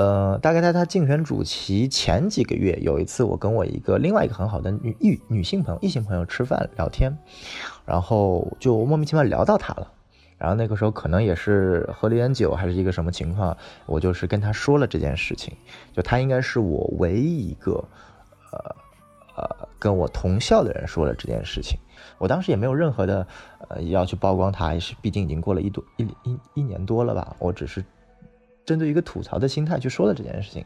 [0.00, 7.18] 呃，大概在他竞选主席前几个月，有一次我跟我一个另外一个很好的女异女性朋友、异性朋友吃饭聊天，
[7.84, 9.92] 然后就莫名其妙聊到他了。
[10.38, 13.54] 然后那个时候可能也是喝了点酒，还是一个什么情况，
[13.84, 15.52] 我就是跟他说了这件事情。
[15.92, 17.72] 就他应该是我唯一一个，
[18.52, 18.76] 呃
[19.36, 21.78] 呃，跟我同校的人说了这件事情。
[22.16, 23.26] 我当时也没有任何的，
[23.68, 27.36] 呃，要去曝光他，也是毕竟已经过了一多一一一年多了吧。
[27.38, 27.84] 我只是
[28.64, 30.64] 针对一个吐槽的心态去说了这件事情。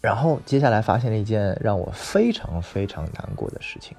[0.00, 3.96] 然后接下来发现了一件让我非常非常难过的事情，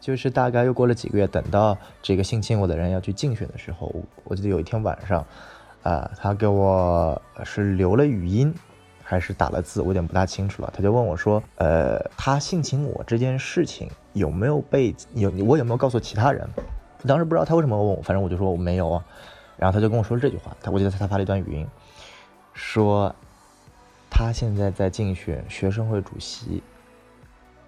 [0.00, 5.24] 就是大概又过了几个月，等到这个性侵我的人要去竞选的时候，我记得有一天晚上，
[5.82, 8.54] 啊，他给我是留了语音。
[9.04, 10.72] 还是打了字，我有点不大清楚了。
[10.74, 16.48] 他就问我说：“呃，他性侵我这件事情有没有被有我有没有告诉其他人？”
[17.06, 19.04] 当时不知道他为什么问我，反正我就说我没有啊。
[19.62, 21.68] 然后他就跟我说了这句话，他我记得他发了一段语音，
[22.52, 23.14] 说
[24.10, 26.60] 他现在在竞选学生会主席，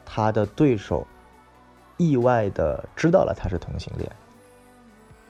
[0.05, 1.07] 他的对手
[1.97, 4.11] 意外的知道了他是同性恋，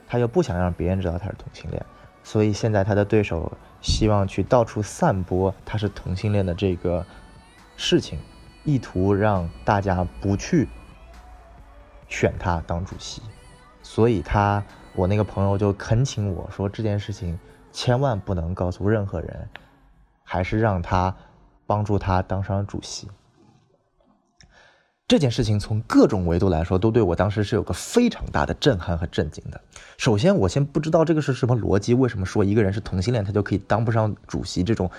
[0.09, 1.85] 他又不想让别人知道他是同性恋。
[2.23, 7.05] 所以现在他的对手希望去到处散播他是同性恋的这个
[7.77, 8.19] 事情，
[8.65, 10.67] 意图让大家不去
[12.09, 13.21] 选他当主席。
[13.83, 14.65] 所以他
[14.97, 17.39] 我那个朋友就恳请我说这件事情
[17.73, 19.49] 千万不能告诉任何人，
[20.23, 21.15] 还是让他
[21.67, 23.09] 帮助他当上主席。
[25.07, 29.61] 这件事情从各种维度来说，都对我当时是有个非常大的震撼和震惊的。
[29.99, 34.63] 首先，我先不知道这个是什么逻辑，为什么说一个人是同性恋，他就可以当不上主席？
[34.63, 34.91] 这种，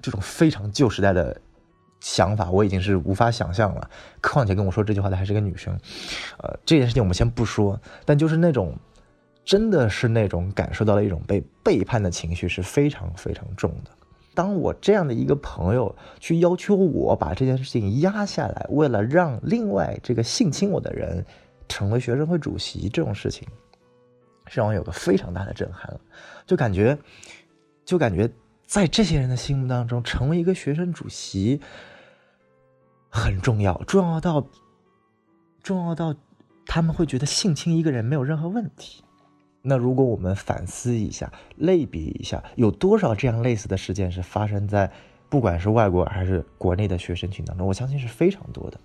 [0.00, 1.40] 这种非常旧时代的
[2.00, 3.90] 想法，我已经是无法想象了。
[4.22, 5.76] 况且跟我说这句话的还是个女生，
[6.38, 8.78] 呃，这件事情我们先不说，但就是那种，
[9.48, 13.90] 真的是那种感受到了一种被背叛的情绪是非常非常重的。
[14.34, 21.24] 当我这样的一个朋友去要求我把这件事情压下来，为了让另外这个性侵我的人
[21.66, 23.48] 成为学生会主席，这种事情，
[24.50, 26.00] 让我有个非常大的震撼了。
[26.46, 26.98] 就感觉，
[27.86, 28.30] 就感觉
[28.66, 31.58] 在这些人的心目当中，成为一个学生主席
[33.08, 34.46] 很重要，重要到
[35.62, 36.14] 重要到
[36.66, 39.02] 他们会觉得性侵一个人没有任何问题。
[39.68, 44.90] 那如果我们反思一下，类比一下，有多少这样类似的事件是发生在，
[45.28, 47.66] 不管是外国还是国内的学生群当中？
[47.66, 48.80] 我相信是非常多的。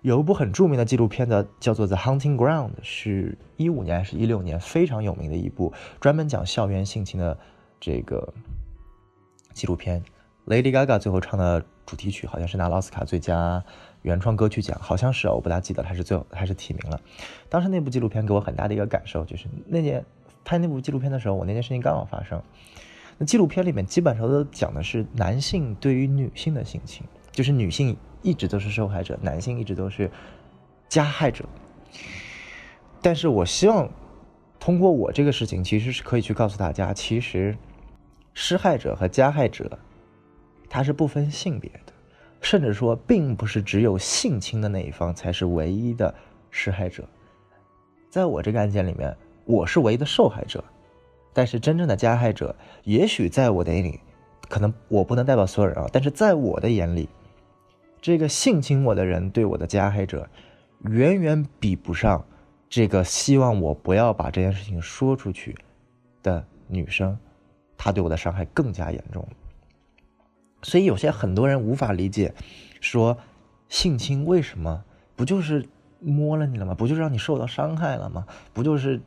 [0.00, 7.38] 有一部很著名的纪录片的，叫做《The Hunting Ground》，是一五年还是一六年非常有名的一部专门讲校园性侵的
[7.78, 8.34] 这个
[9.52, 10.02] 纪录片。
[10.46, 13.64] Lady Gaga 最后唱的主题曲好像是拿了奥斯卡最佳
[14.04, 17.00] 原创歌曲奖，好像是，我不大记得还是最后还是提名了。
[17.48, 20.04] 当时那部纪录片给我很大的一个感受，就是那年
[20.44, 22.40] 拍那部纪录片的时候，我那件事情刚好发生。
[23.16, 27.02] 那纪录片里面基本上都讲的是男性对于女性的性侵，
[27.32, 30.10] 就是女性一直都是受害者，男性一直都是
[30.88, 31.44] 加害者。
[33.00, 33.90] 但是我希望
[34.60, 37.56] 通过我这个事情，其实是可以去告诉大家，其实
[38.34, 39.78] 施害者和加害者。
[40.66, 41.70] 他是不分性别，
[42.44, 46.14] 甚至说，并不是只有性侵的那一方才是唯一的
[46.50, 47.02] 施害者。
[48.10, 49.16] 在我这个案件里面，
[49.46, 50.62] 我是唯一的受害者，
[51.32, 52.54] 但是真正的加害者，
[52.84, 53.98] 也许在我的眼里，
[54.46, 57.08] 可能我不能代表所有人啊，但是在我的眼里，
[57.98, 60.28] 这个性侵我的人对我的加害者，
[60.82, 62.22] 远远比不上
[62.68, 65.56] 这个希望我不要把这件事情说出去
[66.22, 67.18] 的女生，
[67.78, 69.26] 她对我的伤害更加严重。
[70.64, 72.34] 所以有些很多人无法理解，
[72.80, 73.16] 说
[73.68, 74.82] 性侵为什么
[75.14, 75.68] 不就是
[76.00, 76.74] 摸了你了吗？
[76.74, 78.26] 不就是让你受到伤害了吗？
[78.52, 79.00] 不就是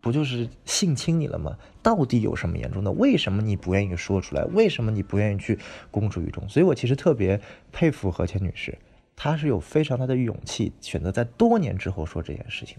[0.00, 1.56] 不就是性侵你了吗？
[1.82, 2.90] 到底有什么严重的？
[2.90, 4.44] 为什么你不愿意说出来？
[4.44, 5.58] 为什么你不愿意去
[5.90, 6.48] 公诸于众？
[6.48, 7.40] 所以我其实特别
[7.72, 8.76] 佩服何倩女士，
[9.16, 12.76] 她是有非常大的勇气，选择在多年之后说这件事情。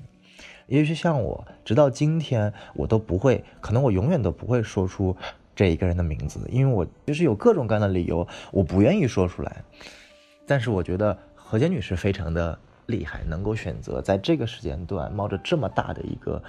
[0.67, 5.17] 也许像我，直到今天我都不会，可能我永远都不会说出。
[5.59, 9.61] 这一个人的名字，因为我就是有各种各样的理由，我不愿意说出来。
[10.47, 16.41] 但是我觉得何洁女士非常的厉害，能够选择在这个时间段冒着这么大的一个，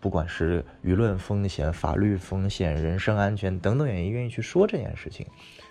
[0.00, 5.26] 不管是舆论风险、法律风险、人身安全等等原因，愿意去说这件事情。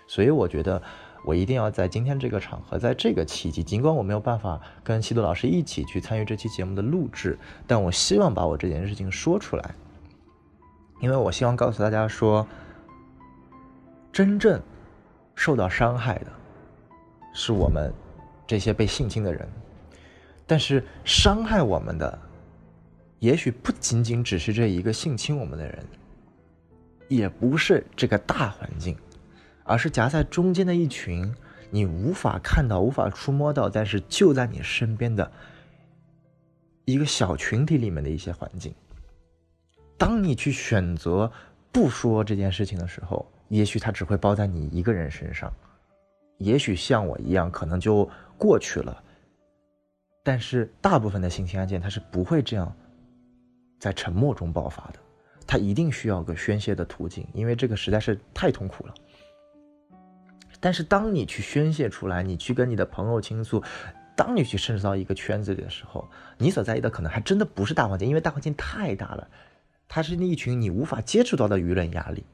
[0.08, 0.82] 所以我觉得
[1.24, 9.72] 我一定要在今天这个场合，在这个契机，尽管我没有办法跟西多老师一起去参与这期节目的录制，但我希望把我这件事情说出来，
[11.00, 12.44] 因为我希望告诉大家说。
[14.18, 14.60] 真正
[15.36, 16.26] 受到伤害的，
[17.32, 17.94] 是我们
[18.48, 19.48] 这些被性侵的人，
[20.44, 22.18] 但是伤害我们的，
[23.20, 25.86] 也许不仅仅只是这一个性侵我们的人，
[27.06, 28.98] 也不是这个大环境，
[29.62, 31.32] 而是夹在中间的一群
[31.70, 35.30] 你无法看到、无法触摸到，但是就在你身边的
[36.86, 38.74] 一个小群体里面的一些环境。
[39.96, 41.30] 当你去选择
[41.70, 45.52] 不说这件事情的时候，也许他只会包在你一个人身上，
[46.38, 49.02] 也许像我一样，可能就过去了。
[50.22, 52.70] 但是大部分的性侵案件，它是不会这样
[53.78, 54.98] 在沉默中爆发的，
[55.46, 58.94] 它一定需要个宣泄的途径，因为这个实在是太痛苦了。
[60.60, 63.62] 但是当你去宣泄出来，你去跟你的朋友倾诉，
[64.14, 66.06] 当你去甚至到一个圈子里的时候，
[66.36, 69.26] 你所在意的可能还真的不是大环境，因为大环境太大了，
[69.88, 72.24] 它是那一群你无法接触到的舆论压力。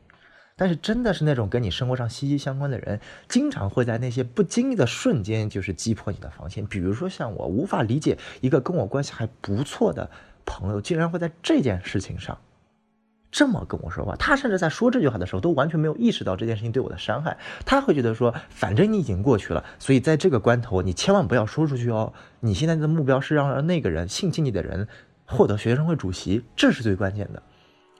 [0.57, 6.65] 但是真的是那种跟你生活上息息相关的人，经常会在那些不经意的瞬间，就是击破你的防线。
[6.67, 10.09] 比如说像我，无法理解一个跟我关系还不错的
[10.45, 12.39] 朋友，竟然会在这件事情上
[13.33, 14.15] 这么跟我说话。
[14.15, 17.37] 他甚至在说这句话的时候，都完全没有意识到这件事情对我的伤害。
[17.67, 22.13] 他会觉得说，反正你已经过去了，所以在这个关头，你千万不要说出去哦。
[22.39, 24.87] 你现在的目标是让那个人性侵你的人
[25.27, 27.43] 获得学生会主席，这是最关键的。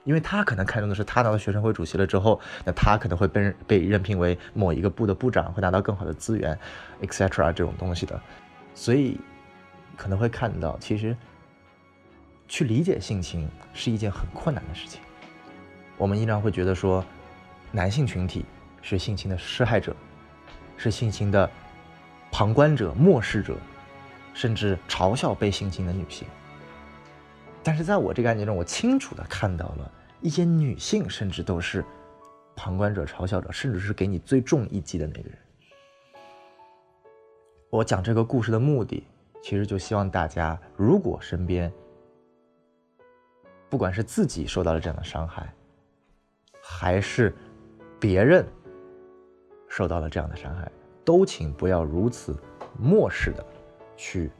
[0.05, 6.57] 因为他可能看中的是他拿到学生会主席了之后，那他可能会被被任聘为某一个部的部长，会拿到更好的资源
[7.01, 7.51] ，etc.
[7.51, 8.19] 这种东西的，
[8.73, 9.19] 所以
[9.97, 11.17] 可能会看到，其实
[12.47, 15.01] 去理解性侵是一件很困难的事情。
[15.97, 17.03] 我们依然会觉得说，
[17.71, 18.45] 男性群体
[18.81, 19.95] 是性侵的施害者，
[20.77, 21.49] 是性侵的
[22.31, 23.55] 旁观者、漠视者，
[24.35, 26.27] 甚至嘲笑被性侵的女性。
[27.63, 29.91] 但是在我这个案件中，我清楚的看到了
[30.21, 31.83] 一些女性，甚至都是
[32.55, 35.37] 旁观者、嘲笑者，甚至是给你最重一击的那个人。
[37.69, 39.05] 我讲这个故事的目的，
[39.43, 41.71] 其实就希望大家，如果身边
[43.69, 45.53] 不管是自己受到了这样的伤害，
[46.61, 47.33] 还是
[47.99, 48.45] 别人
[49.67, 50.71] 受到了这样的伤害，
[51.03, 52.35] 都请不要如此
[52.79, 53.45] 漠视的
[53.97, 54.31] 去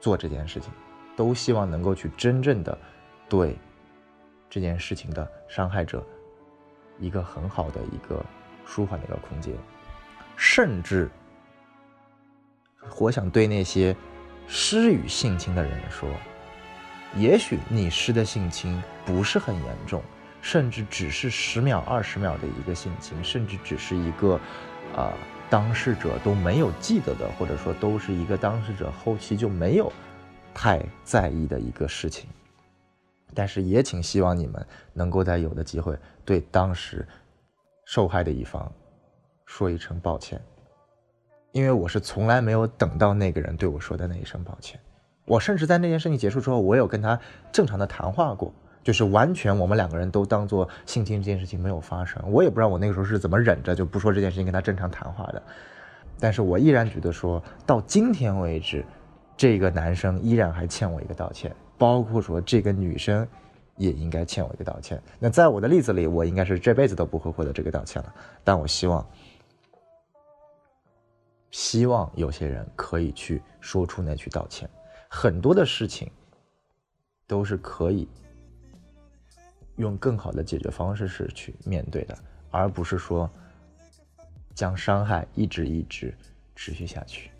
[0.00, 0.72] 做这件事情。
[1.14, 2.76] 都希望能够去真正的
[3.28, 3.54] 对
[4.52, 6.04] 这件事情的伤害者
[6.98, 8.22] 一个很好的一个
[8.66, 9.54] 舒缓的一个空间，
[10.36, 11.10] 甚至
[12.98, 13.96] 我想对那些
[14.46, 16.06] 施与性侵的人说，
[17.16, 20.02] 也许你施的性侵不是很严重，
[20.42, 24.38] 甚至只是十秒、二十秒的一个性侵，甚至只是一个
[24.94, 25.14] 啊
[25.48, 29.90] 当事者都没有记得的，或者说都是一个当事者后期就没有
[30.52, 32.28] 太在意的一个事情。
[33.34, 37.06] 但是也请希望你们能够在有的机会对当时
[37.84, 38.70] 受害的一方
[39.46, 40.40] 说一声抱歉，
[41.52, 44.80] 因为我是从来没有等到那个人对我说的那一声抱歉。
[45.24, 47.18] 我甚至在那件事情结束之后，我有跟他
[47.52, 48.52] 正常的谈话过，
[48.82, 52.20] 就是完全我们两个人都当做性侵这件事情没有发生。
[52.30, 55.42] 我也不知道我那个时候是怎么忍着就不说这件事情跟他正常谈话的，
[56.18, 58.84] 但是我依然觉得说到今天为止，
[59.36, 63.26] 这个男生依然还欠我一个道歉，包括说这个女生
[63.76, 65.02] 也应该欠我一个道歉。
[65.18, 68.14] 那在我的例子里，我应该是这辈子都不会获得这个道歉了，
[68.44, 69.04] 但我希望，
[71.50, 74.70] 希望有些人可以去说出那句道歉。
[75.08, 76.08] 很多的事情
[77.26, 78.08] 都是可以
[79.74, 82.16] 用更好的解决方式是去面对的，
[82.52, 83.28] 而不是说
[84.54, 86.16] 将伤害一直一直
[86.54, 87.32] 持续下去。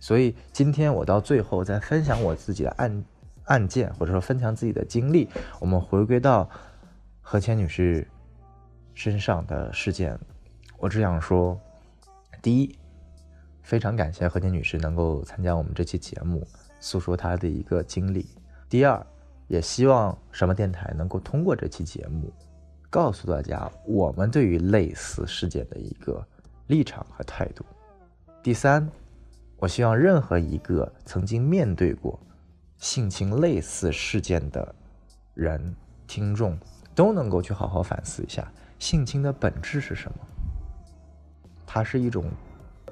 [0.00, 3.04] 所以今天我到最后再分享我自己的案
[3.46, 5.28] 案件，或者说分享自己的经历，
[5.58, 6.48] 我们回归到
[7.20, 8.06] 何谦女士
[8.94, 10.16] 身上的事件，
[10.78, 11.58] 我只想说：
[12.40, 12.78] 第一，
[13.62, 16.46] 非常感谢何谦女士能够参加我们这期节目。
[16.78, 18.26] 诉说她的一个经历。
[18.68, 19.04] 第二，
[19.48, 22.32] 也希望什么电台能够通过这期节目，
[22.90, 26.24] 告诉大家我们对于类似事件的一个
[26.66, 27.64] 立场和态度。
[28.42, 28.88] 第三，
[29.56, 32.20] 我希望任何一个曾经面对过
[32.78, 34.74] 性侵类似事件的
[35.34, 35.74] 人、
[36.06, 36.58] 听众，
[36.94, 40.18] 都能够去好好反思一下性侵的本质是什么。
[41.66, 42.30] 它是一种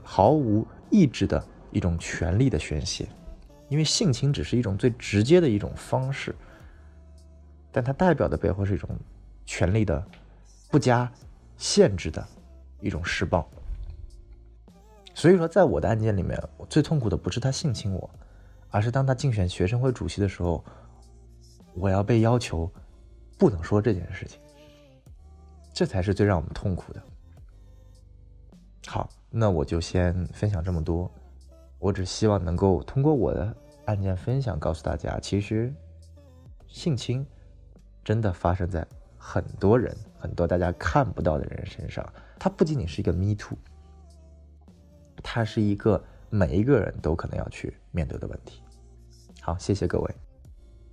[0.02, 3.08] 毫无意志的一种权力的宣泄。
[3.70, 6.34] 因为性侵只是一种最直接的一种方式，
[7.72, 8.88] 但它代表的背后是一种
[9.46, 10.04] 权力的
[10.70, 11.10] 不加
[11.56, 12.24] 限制的
[12.78, 13.48] 一种施暴。
[15.14, 18.08] 所以说，在我的案件里面，我最痛苦的不是他性侵我，
[18.74, 20.64] 而是当他竞选学生会主席的时候，
[21.74, 22.68] 我要被要求
[23.38, 24.40] 不能说这件事情，
[25.72, 27.00] 这才是最让我们痛苦的。
[28.88, 31.08] 好，那我就先分享这么多。
[31.78, 35.72] 我只希望能够通过我的案件分享，告诉大家，其实
[36.66, 37.24] 性侵
[38.02, 38.84] 真的发生在
[39.16, 42.04] 很多人、很多大家看不到的人身上。
[42.40, 43.56] 它不仅仅是一个 me too，
[45.22, 48.62] 它是一个每一个人都可能要去面对的问题。
[49.44, 50.10] 好，谢谢各位。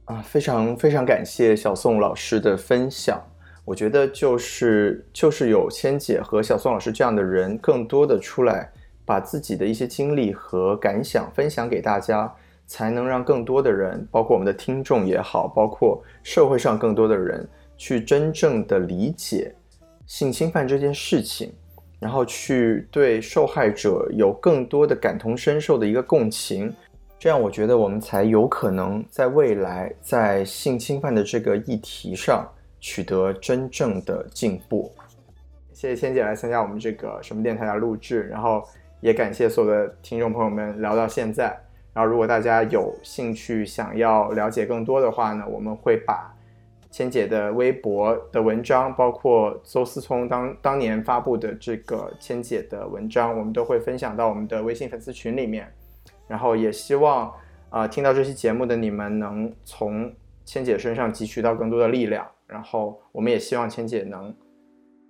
[0.05, 3.17] 啊，非常非常感谢小宋老师的分享。
[3.63, 8.69] 我觉得就是就是有千姐和小宋老师这样的人，更多的出来。
[9.03, 12.33] 把自己的一些经历和感想分享给大家，
[12.65, 17.45] 才能让更多的人，包括我们的听众也好，包括社会上更多的人，
[17.75, 19.53] 去真正的理解
[20.05, 21.51] 性侵犯这件事情，
[21.99, 26.73] 然后去对受害者有更多的感同身受的一个共情，
[27.21, 32.43] 这样我觉得我们才有可能在未来在性侵犯的这个议题上
[32.79, 34.91] 取得真正的进步。
[35.71, 38.63] 谢谢千姐来参加我们这个什么电台的录制，然后。
[39.01, 41.45] 也感谢所有的听众朋友们聊到现在。
[41.91, 46.31] 然后，如果大家有兴趣想要了解更多的话呢，我们会把
[46.91, 55.67] 千姐的微博的文章，包括邹思聪当当年发布的这个千姐的文章，我们都会分享到我们的微信粉丝群里面。
[56.31, 57.29] 然后，也希望
[57.69, 60.09] 啊，听到这期节目的你们能从
[60.45, 62.25] 千姐身上汲取到更多的力量。
[62.47, 64.33] 然后，我们也希望千姐能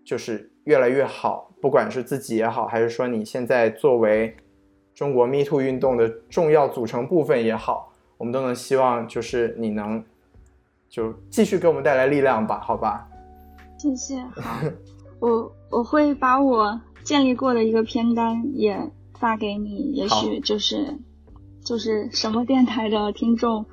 [0.03, 1.53] 就是越来越好。
[1.61, 4.35] 不管是自己也好，还是说你现在作为
[4.95, 10.03] 中国 Me Too 运动的重要组成部分也好，我们都能希望就是你能
[10.89, 13.07] 就继续给我们带来力量吧，好吧？
[13.77, 14.19] 谢谢。
[14.35, 14.59] 好，
[15.19, 18.89] 我我会把我建立过的一个片单也
[19.19, 20.97] 发给你，也许就是
[21.71, 23.65] 就是什么电台的听众、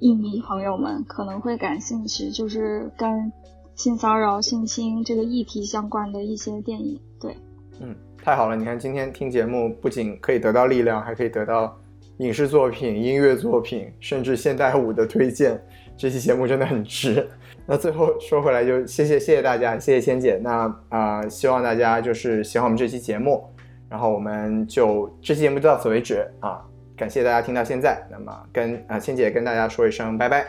[0.00, 3.30] 影迷朋友们可能会感兴趣，就是跟。
[3.76, 7.36] 性骚扰、性侵这个议题相关的一些电影，对，
[7.80, 7.92] 嗯，
[8.22, 8.54] 太好了！
[8.54, 11.76] 你看今天听节目，不仅可以得到力量，还可以得到
[12.18, 15.60] 影视作品、音乐作品，甚至现代舞的推荐。
[15.96, 17.28] 这期节目真的很值。
[17.66, 20.36] 那最后说回来，就谢谢谢谢大家，谢谢千姐。
[20.40, 23.44] 那啊，希望大家就是喜欢我们这期节目，
[23.88, 26.64] 然后我们就这期节目就到此为止啊！
[26.96, 30.46] 感谢大家听到现在，那么跟啊千姐跟大家说一声拜拜。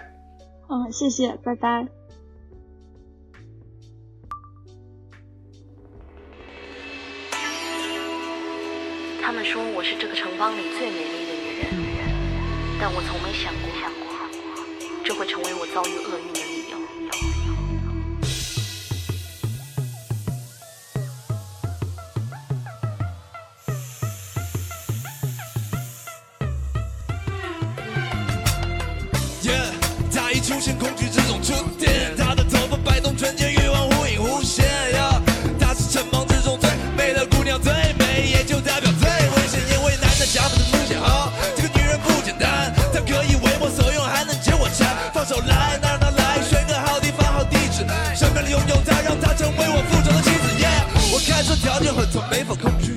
[0.69, 1.87] 嗯，谢谢，拜拜。
[9.21, 11.65] 他们说我是这个城邦里最美丽的女人，
[12.79, 13.65] 但我从没想过，
[15.03, 16.44] 这会成为我遭遇厄运的
[30.55, 32.15] 出现恐惧之中触电。
[32.15, 34.63] 她的头发摆动，纯洁欲望忽隐忽现。
[35.59, 39.59] 她是城邦之中最美的姑娘，最美也就代表最危险。
[39.75, 44.95] 因为男的下巴的出现，啊，这个女人不简单，她可以为我所用，还能接我缠。
[45.13, 47.83] 放手来，哪哪来，选个好地方好地址，
[48.15, 50.61] 身边的拥有她，让她成为我复仇的妻子。
[50.63, 50.69] 耶
[51.11, 52.95] 我看这条件很差，没法抗拒。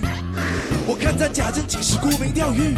[0.86, 2.76] 我看他假正经是沽名钓誉。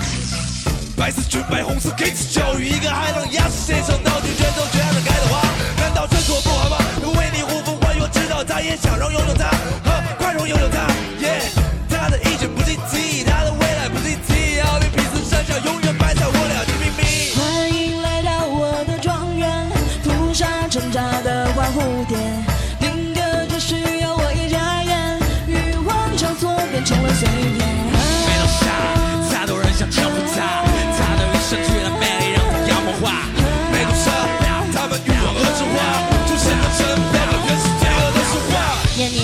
[0.96, 4.29] 白色裙摆，红色给子教育，一个海浪压死谁手道具，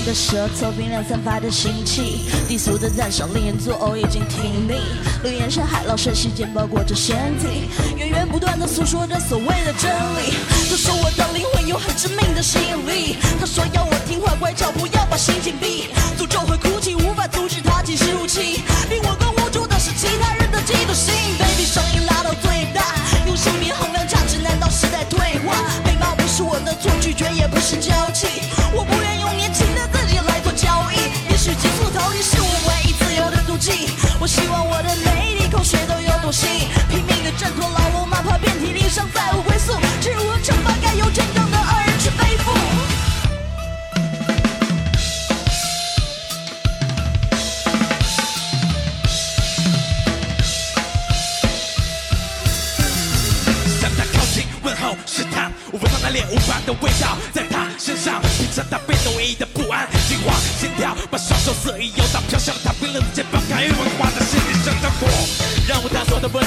[0.06, 4.78] 的舌头，冰凉散发的腥气，低俗的赞赏令人作呕，已经听腻。
[5.24, 10.32] 流言山海老神息间包裹着身体，源源不断的诉说着所谓的真理。
[10.70, 15.88] 他说我的灵魂有很致命的吸引力，他说要我听话乖巧，不要把心紧闭。
[16.16, 18.62] 诅咒会哭泣，无法阻止他继续入侵。
[18.88, 21.25] 令我更无助的是其他人的嫉妒心。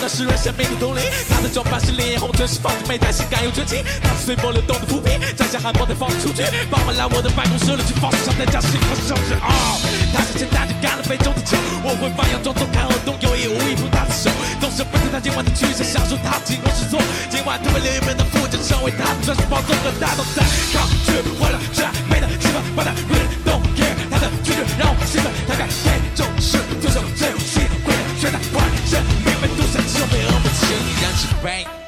[0.10, 1.00] 湿润生命的动力。
[1.30, 3.86] 他的装扮是烈焰红唇，是放着美态，性感又纯情。
[4.02, 9.38] 他是随波流动的浮萍，摘下汗毛再放出去，傍晚来我的办公室里去放上代价，幸福收拾。
[9.46, 9.78] 哦，
[10.12, 11.56] 他是前大就干了杯中的酒，
[11.86, 17.00] 我会发扬种种看后动，有意无意扶他的手，总是不知他今晚的去向，享受他进攻之作。
[17.30, 20.42] 今晚特别留一本的副证，成为他的专属宝座，和他都在
[20.74, 23.94] 抗拒，为了这美的气氛，把他 really don't care。
[24.10, 25.70] 他的拒绝让我兴奋，他敢
[31.42, 31.79] 恶